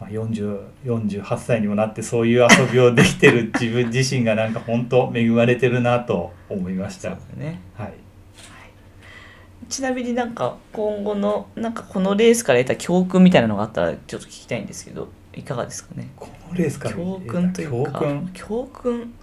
[0.00, 7.10] まあ、40 48歳にもなってそういう遊びをできてる自分自身がなんか本当恵まれてるなと思いました。
[7.36, 7.60] ね。
[7.74, 8.05] はい
[9.68, 16.08] ちなみになんか今後のなんかこのレースから得た教訓みたいなのがあったらちょっと聞きたいんですけどいかがですかね？
[16.16, 18.30] このレースから教訓というか教訓？
[18.32, 19.14] 教訓？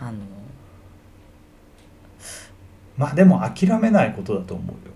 [0.00, 0.18] あの
[2.96, 4.92] まあでも諦めないことだと思うよ。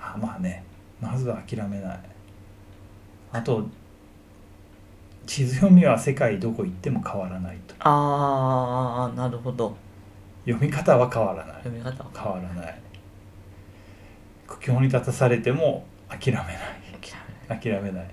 [0.00, 0.64] あまあね。
[1.00, 2.00] まずは諦めない。
[3.32, 3.66] あと
[5.26, 7.74] 地図読みは世界どこ行っても変わらないと。
[7.80, 9.76] ああなるほど。
[10.44, 11.56] 読み方は変わらない。
[11.58, 12.10] 読み方は。
[12.14, 12.80] 変わらない
[14.52, 16.46] 苦境に立たされても諦めない。
[17.48, 18.06] 諦めない。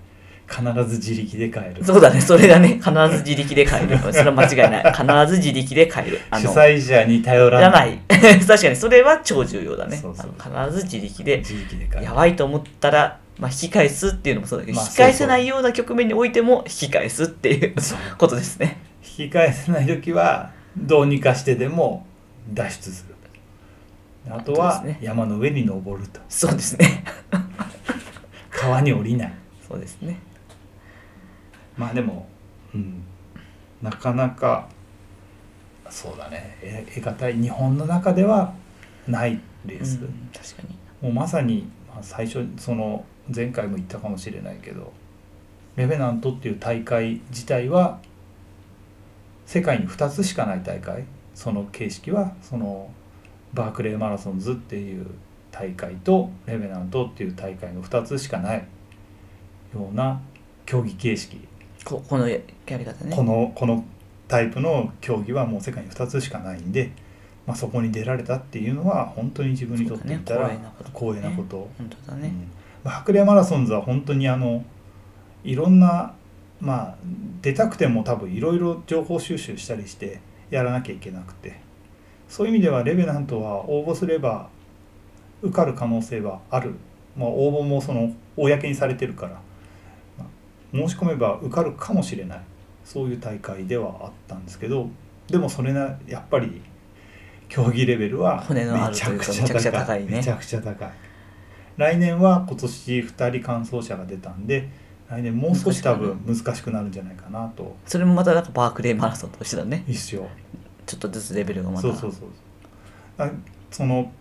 [0.50, 1.84] 必ず自力で帰る。
[1.84, 2.22] そうだね。
[2.22, 3.98] それだね必ず自力で帰る。
[4.12, 4.94] それは間違いない。
[4.94, 6.22] 必ず自力で帰る。
[6.32, 7.94] あ主の催者に頼らない。
[7.94, 8.00] い。
[8.48, 8.76] 確かに。
[8.76, 9.98] それは超重要だね。
[9.98, 10.08] 必
[10.72, 12.04] ず自力で自力で帰る。
[12.04, 17.76] やばいと思ったら、まあ、引き返すっていうのもそうだけど、まあ引き返せないような局面においても引き返すっていう
[18.18, 18.80] ことですね。
[19.04, 22.08] 引き返せない時はどうにかしてでも
[22.54, 23.16] 脱出する
[24.28, 26.20] あとは山の上に登ると。
[26.28, 27.04] そうですね。
[28.52, 29.34] 川に降りない。
[29.68, 30.20] そうですね。
[31.78, 32.28] まあでも、
[32.74, 33.04] うん、
[33.82, 34.68] なかなか
[35.90, 36.58] そうだね。
[36.62, 37.42] え得難い。
[37.42, 38.54] 日本の中では
[39.08, 40.78] ないレース、うん、確かに。
[41.02, 44.92] もうまさに、まあ、最初その前回も言ったかもしれないけど
[45.76, 48.00] レベナントっていう大会自体は
[49.46, 51.06] 世界に2つしかない大会。
[51.34, 52.92] その形式はその
[53.54, 55.08] バークレーマラソンズっていう
[55.52, 58.68] 大会とレベナントっていう大会の2つしかない。
[59.74, 60.22] ような
[60.66, 61.48] 競技形式。
[61.86, 63.16] ここのやり方ね。
[63.16, 63.84] このこの
[64.28, 66.92] タイプの競技はもう世界に2つしかないんで、
[67.48, 71.70] まあ、そこに出られたっていうのは本当に自分にとってみたら光栄なこと光栄なこと。
[71.78, 72.52] 本当だね、うん。
[72.84, 74.64] バークレーマラソンズは本当にあの
[75.44, 76.14] いろんな
[76.60, 76.96] まあ
[77.42, 80.20] 出たくても多分いろいろ情報収集したりして
[80.50, 81.60] やらなきゃいけなくて
[82.30, 84.48] そういう意味ではレベナントは応募すれば
[85.42, 86.76] 受かる可能性はある、
[87.18, 89.42] まあ、応募もその公にされてるから、
[90.18, 90.28] まあ
[90.72, 92.42] 申し込めば受かるかもしれない。
[92.86, 94.88] そういう大会ではあったんですけど。
[95.28, 96.62] でもそれなやっぱり
[97.50, 100.12] 競技レベルはめちゃくちゃ高いね。
[100.12, 100.92] めちゃくちゃ高い
[101.78, 104.70] 来年は今年2人完走者が出たんで
[105.08, 106.88] 来年もう少し多分難しくなる。
[106.88, 107.76] んじゃないかなと。
[107.86, 109.84] それもまたなんかバークレーマラソンとしてだね。
[109.88, 110.28] 一緒
[110.90, 111.82] ちょっとずつレベルがまた。
[111.84, 112.30] そうそうそう
[113.20, 113.30] あ
[113.70, 114.12] その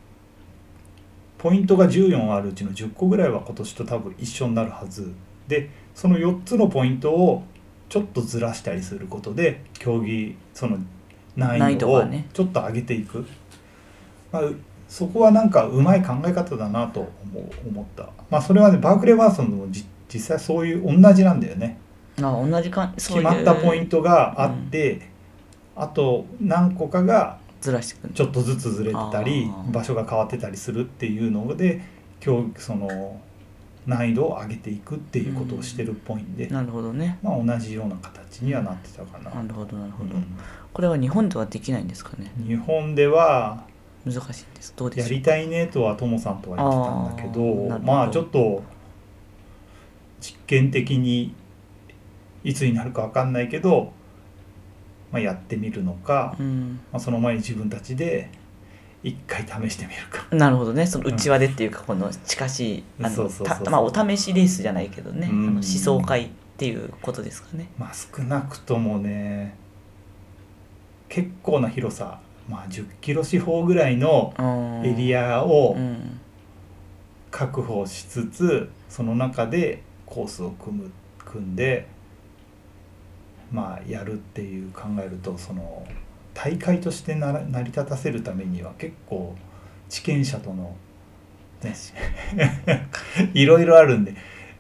[1.38, 5.14] ポイントが14あるうちの10個ぐらいは今年と多分一緒になるはず。
[5.46, 7.42] でその4つのポイントを
[7.88, 10.78] ちょっとずらしたりすることで競技その
[11.36, 12.04] 難易度を
[12.34, 13.26] ちょっと上げていく、
[14.30, 14.42] まあ、
[14.88, 17.08] そこはなんかうまい考え方だなと
[17.66, 21.78] 思った、まあ、それはねバークレーマラソンでもじ実際そういう同じなんだよね。
[22.18, 25.07] あ同じか決まったポイントがあって、
[25.78, 31.80] あと何個かがずらしてちょっとずつずれてたり場所が変わってたりするっていうので
[32.24, 33.20] 今日その
[33.86, 37.18] 難易度を上げていくっていうことをしてるっぽいんで、なるほどね。
[37.22, 39.30] まあ、同じような形にはなってたかな。
[39.30, 40.26] なるほどなるほど、うん。
[40.74, 42.30] これは日本ではできないんですかね。
[42.46, 43.64] 日本では
[44.04, 44.74] 難しいんです。
[44.76, 47.78] どうでやりたいねとはともさんとは言ってたんだけどど。
[47.78, 48.62] まあちょっと
[50.20, 51.34] 実験的に
[52.44, 53.92] いつになるか分かんないけど、
[55.10, 56.80] まあ、やってみるのか、うん。
[56.92, 58.30] まあ、その前に自分たちで
[59.02, 60.26] 一回試してみるか。
[60.34, 60.86] なるほどね。
[60.86, 65.28] その内輪でっていうかこの近しいあお試しレースじゃないけどね。
[65.30, 65.46] あうん。
[65.46, 67.70] の思想会っていうことですかね。
[67.78, 69.56] まあ少なくともね
[71.08, 74.34] 結構な広さ、まあ、10キロ四方ぐらいの
[74.84, 76.20] エリアアをうん。
[77.30, 81.86] 確保しつつその中でコースを組む組んで
[83.52, 85.86] まあやるっていう考えるとその
[86.34, 89.34] 大会としてなら成り立たせるためには結構
[89.88, 90.76] 地権者との
[91.62, 91.74] ね
[93.34, 94.14] いろいろあるんで。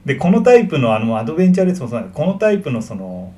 [0.04, 3.32] でこのタイプのあのアドベンチャーレースもそうなんだけどこのタイプのその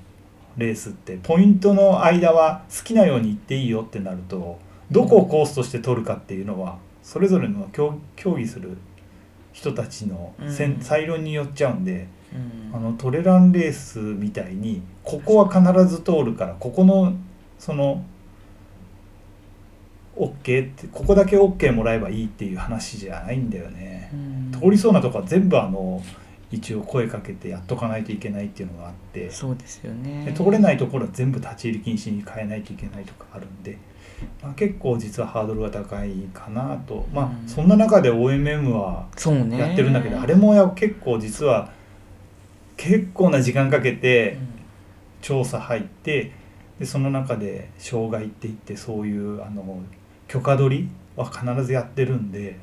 [0.57, 4.59] レースってポイントの間は好きなように行っていいよってなると
[4.91, 8.77] どこをコースとして取るかっていうのはそれぞれの競競技する
[9.53, 10.81] 人たちのうん。
[10.81, 12.09] 裁量によっちゃうんで、うん
[12.72, 17.14] あのトレランレースみたいにここは必ず通るからここの
[17.59, 18.05] その
[20.16, 24.11] OK ってここだけ OK もらえばいいっていう話じゃないんだよね。
[24.12, 24.53] うん。
[24.53, 26.03] 通りそうなとこは全部あの
[26.51, 29.31] 一応声かけてやっとかないといけないっていうのがあって。
[29.31, 30.26] そうですよね。
[30.26, 33.78] で通れないところは全部立ち入り禁止に変えないといけないとかあるんで、
[34.43, 37.07] まあ、結構実はハードルが高いかなと。
[37.12, 37.28] まうん。
[37.28, 39.07] あそんな中で OMM は
[39.57, 41.70] やってるんだけど、あれもや結構実は
[42.81, 44.39] 結構な時間かけて
[45.20, 46.33] 調査入って
[46.78, 49.83] でその中で障害って言ってそういうあの
[50.28, 52.57] 許可取りは必ずやってるんで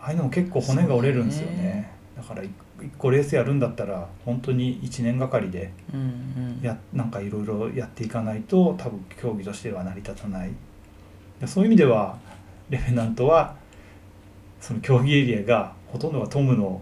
[0.00, 1.56] ああいうのも結構骨が折れるんですよね。
[1.56, 1.92] ね。
[2.16, 2.50] だから一
[2.82, 10.50] 一個レースやるんだったら本当に1年がかりでうんうんやなんかいろいろやっていかないと多分競技としては成り立たない。
[11.38, 12.18] でそういう意味では
[12.70, 13.56] レフェナントは
[14.60, 16.80] その競技エリアがほとんどがトムの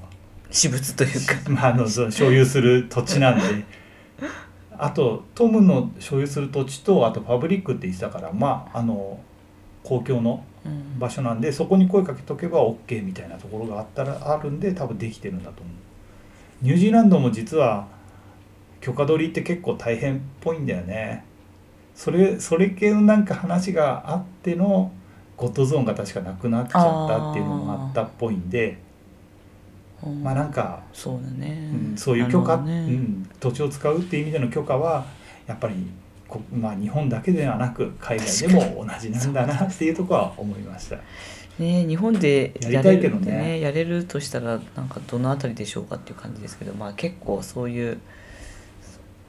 [0.50, 1.34] 私物というか。
[1.50, 3.64] まあ、あの所有する土地なんで。
[4.80, 9.18] あとトムの所有する土地とあとパブリックって言ってたからまああの
[9.82, 10.98] 公共のうん。
[10.98, 15.74] 場所なんでそこに声かけとけば OK みたいなところがあったらあるんで多分できてるんだと思う。
[16.62, 17.86] ニュージーランドも実は
[18.80, 21.24] 許可取りって結構大変っぽいんだよね。
[21.94, 24.92] それそれ系のなんか話があっての
[25.36, 28.70] ゴッドゾーンが確かなくなっちゃったっていうのもあったっぽいんで。
[28.70, 28.87] うん
[30.06, 31.70] まあなんかそうだね。
[31.72, 32.72] うん、そういう許可、ね。
[32.80, 35.04] うん、土地を使うっていう意味での許可は
[35.46, 35.74] やっぱり
[36.28, 40.96] こ、まあ、日本だけではなく海外でも同じなんだなっていうところは思いました。
[41.58, 43.60] ね日本でやりたいけどね。
[43.60, 47.98] やれるってやれるとしたらなんかどのあたりでしょうかっていう感じですけどまあ結構そういう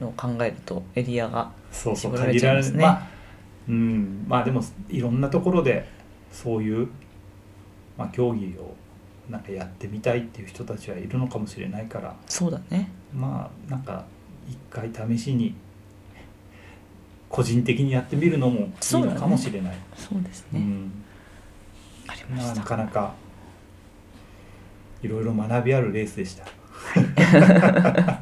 [0.00, 2.82] のを考えるとエリアが限られちゃいますね。
[2.82, 3.20] まあ
[3.68, 5.86] うんまあでもいろんなところで
[6.32, 6.88] そういう、
[7.96, 8.74] まあ、競技を
[9.30, 12.14] なんかやってみたいっていう人たちはいるのかもしれないから。
[12.26, 12.90] そうだね。
[13.14, 14.04] まあなんか
[14.48, 15.54] 一回試しに
[17.28, 18.68] 個人的にやってみるのもいい
[19.00, 19.76] のかもしれない。
[19.96, 21.04] そうですね、うん。
[22.08, 22.60] ありままあ、した。
[22.60, 23.14] なかなか
[25.02, 26.44] いろいろ学びあるレースでした。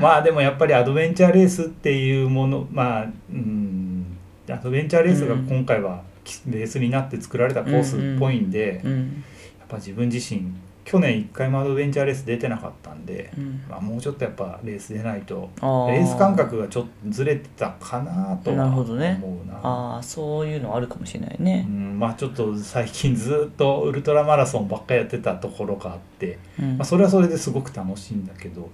[0.00, 4.16] まあでもやっぱりアドベンチャーレースっていうものまあうん。
[4.48, 6.02] アドベンチャーレースが今回は
[6.46, 9.24] ベースになって作られたコースっぽいんで、やっうん
[9.72, 10.52] ぱ自分自身
[10.84, 13.64] 去年一回もアドベンチャーレース出てなかったんで、うん。
[13.68, 15.90] まあ、もうちょっとやっぱレース出ないとあー。
[15.92, 19.20] レース感覚がちょっとずれてたかなとなはるほどね。
[19.22, 19.54] 思うな。
[19.62, 21.66] ああそういうのあるかもしれないね。
[21.68, 26.78] う、ん、まあちょっと最近ずっとウルトラマラソンばっかりやってたところがあって、うん。
[26.78, 28.68] まあ、それはそれですごく楽しいんだけど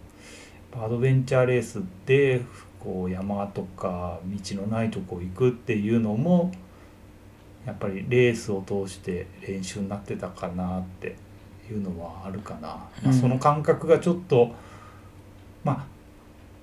[0.83, 2.41] アドベンチャーレースで
[2.81, 6.53] こう山とか道のないとこ行くっていうのも
[7.69, 11.17] やっぱりレースを通して練習になってたかなって
[11.71, 14.53] いうのはあるかな、まあ、うんその感覚がちょっと
[15.63, 15.85] まあ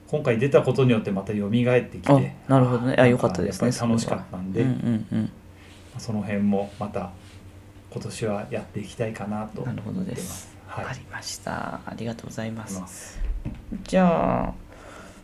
[0.08, 2.94] 今回出たことによってまた蘇ってきてあなるほどね。
[2.94, 5.32] あなん良かったですね楽しかったんで、うんうんうん。
[6.00, 7.12] その辺もまた
[7.92, 10.48] 今年はやっていきたいかなと思なるほどってまです。
[10.48, 10.58] す。
[10.68, 10.86] はい。
[10.86, 11.82] わかりました。
[11.86, 12.80] ありがとうございます。
[12.80, 13.20] ます。
[13.84, 14.54] じゃあ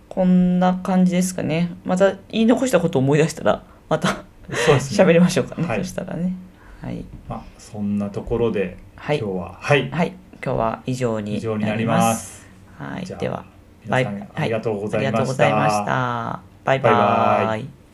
[0.09, 1.75] こんな感じですかね。
[1.85, 5.03] また言い残したことを思い出したらまたそうですね。
[5.03, 5.79] 喋りましょうかね、はい。
[5.79, 6.33] そしたらね。
[6.81, 7.03] はい。
[7.27, 9.19] まあそんなところではい。
[9.19, 9.57] 今日は。
[9.59, 9.89] はい。
[9.89, 10.13] はい。
[10.43, 12.47] 今日は以上に以上になります。
[12.77, 13.05] はい。
[13.05, 13.45] では
[13.85, 15.07] 皆さんありがとうございました。
[15.07, 16.41] ありがとうございました。
[16.63, 17.80] バイババイバイ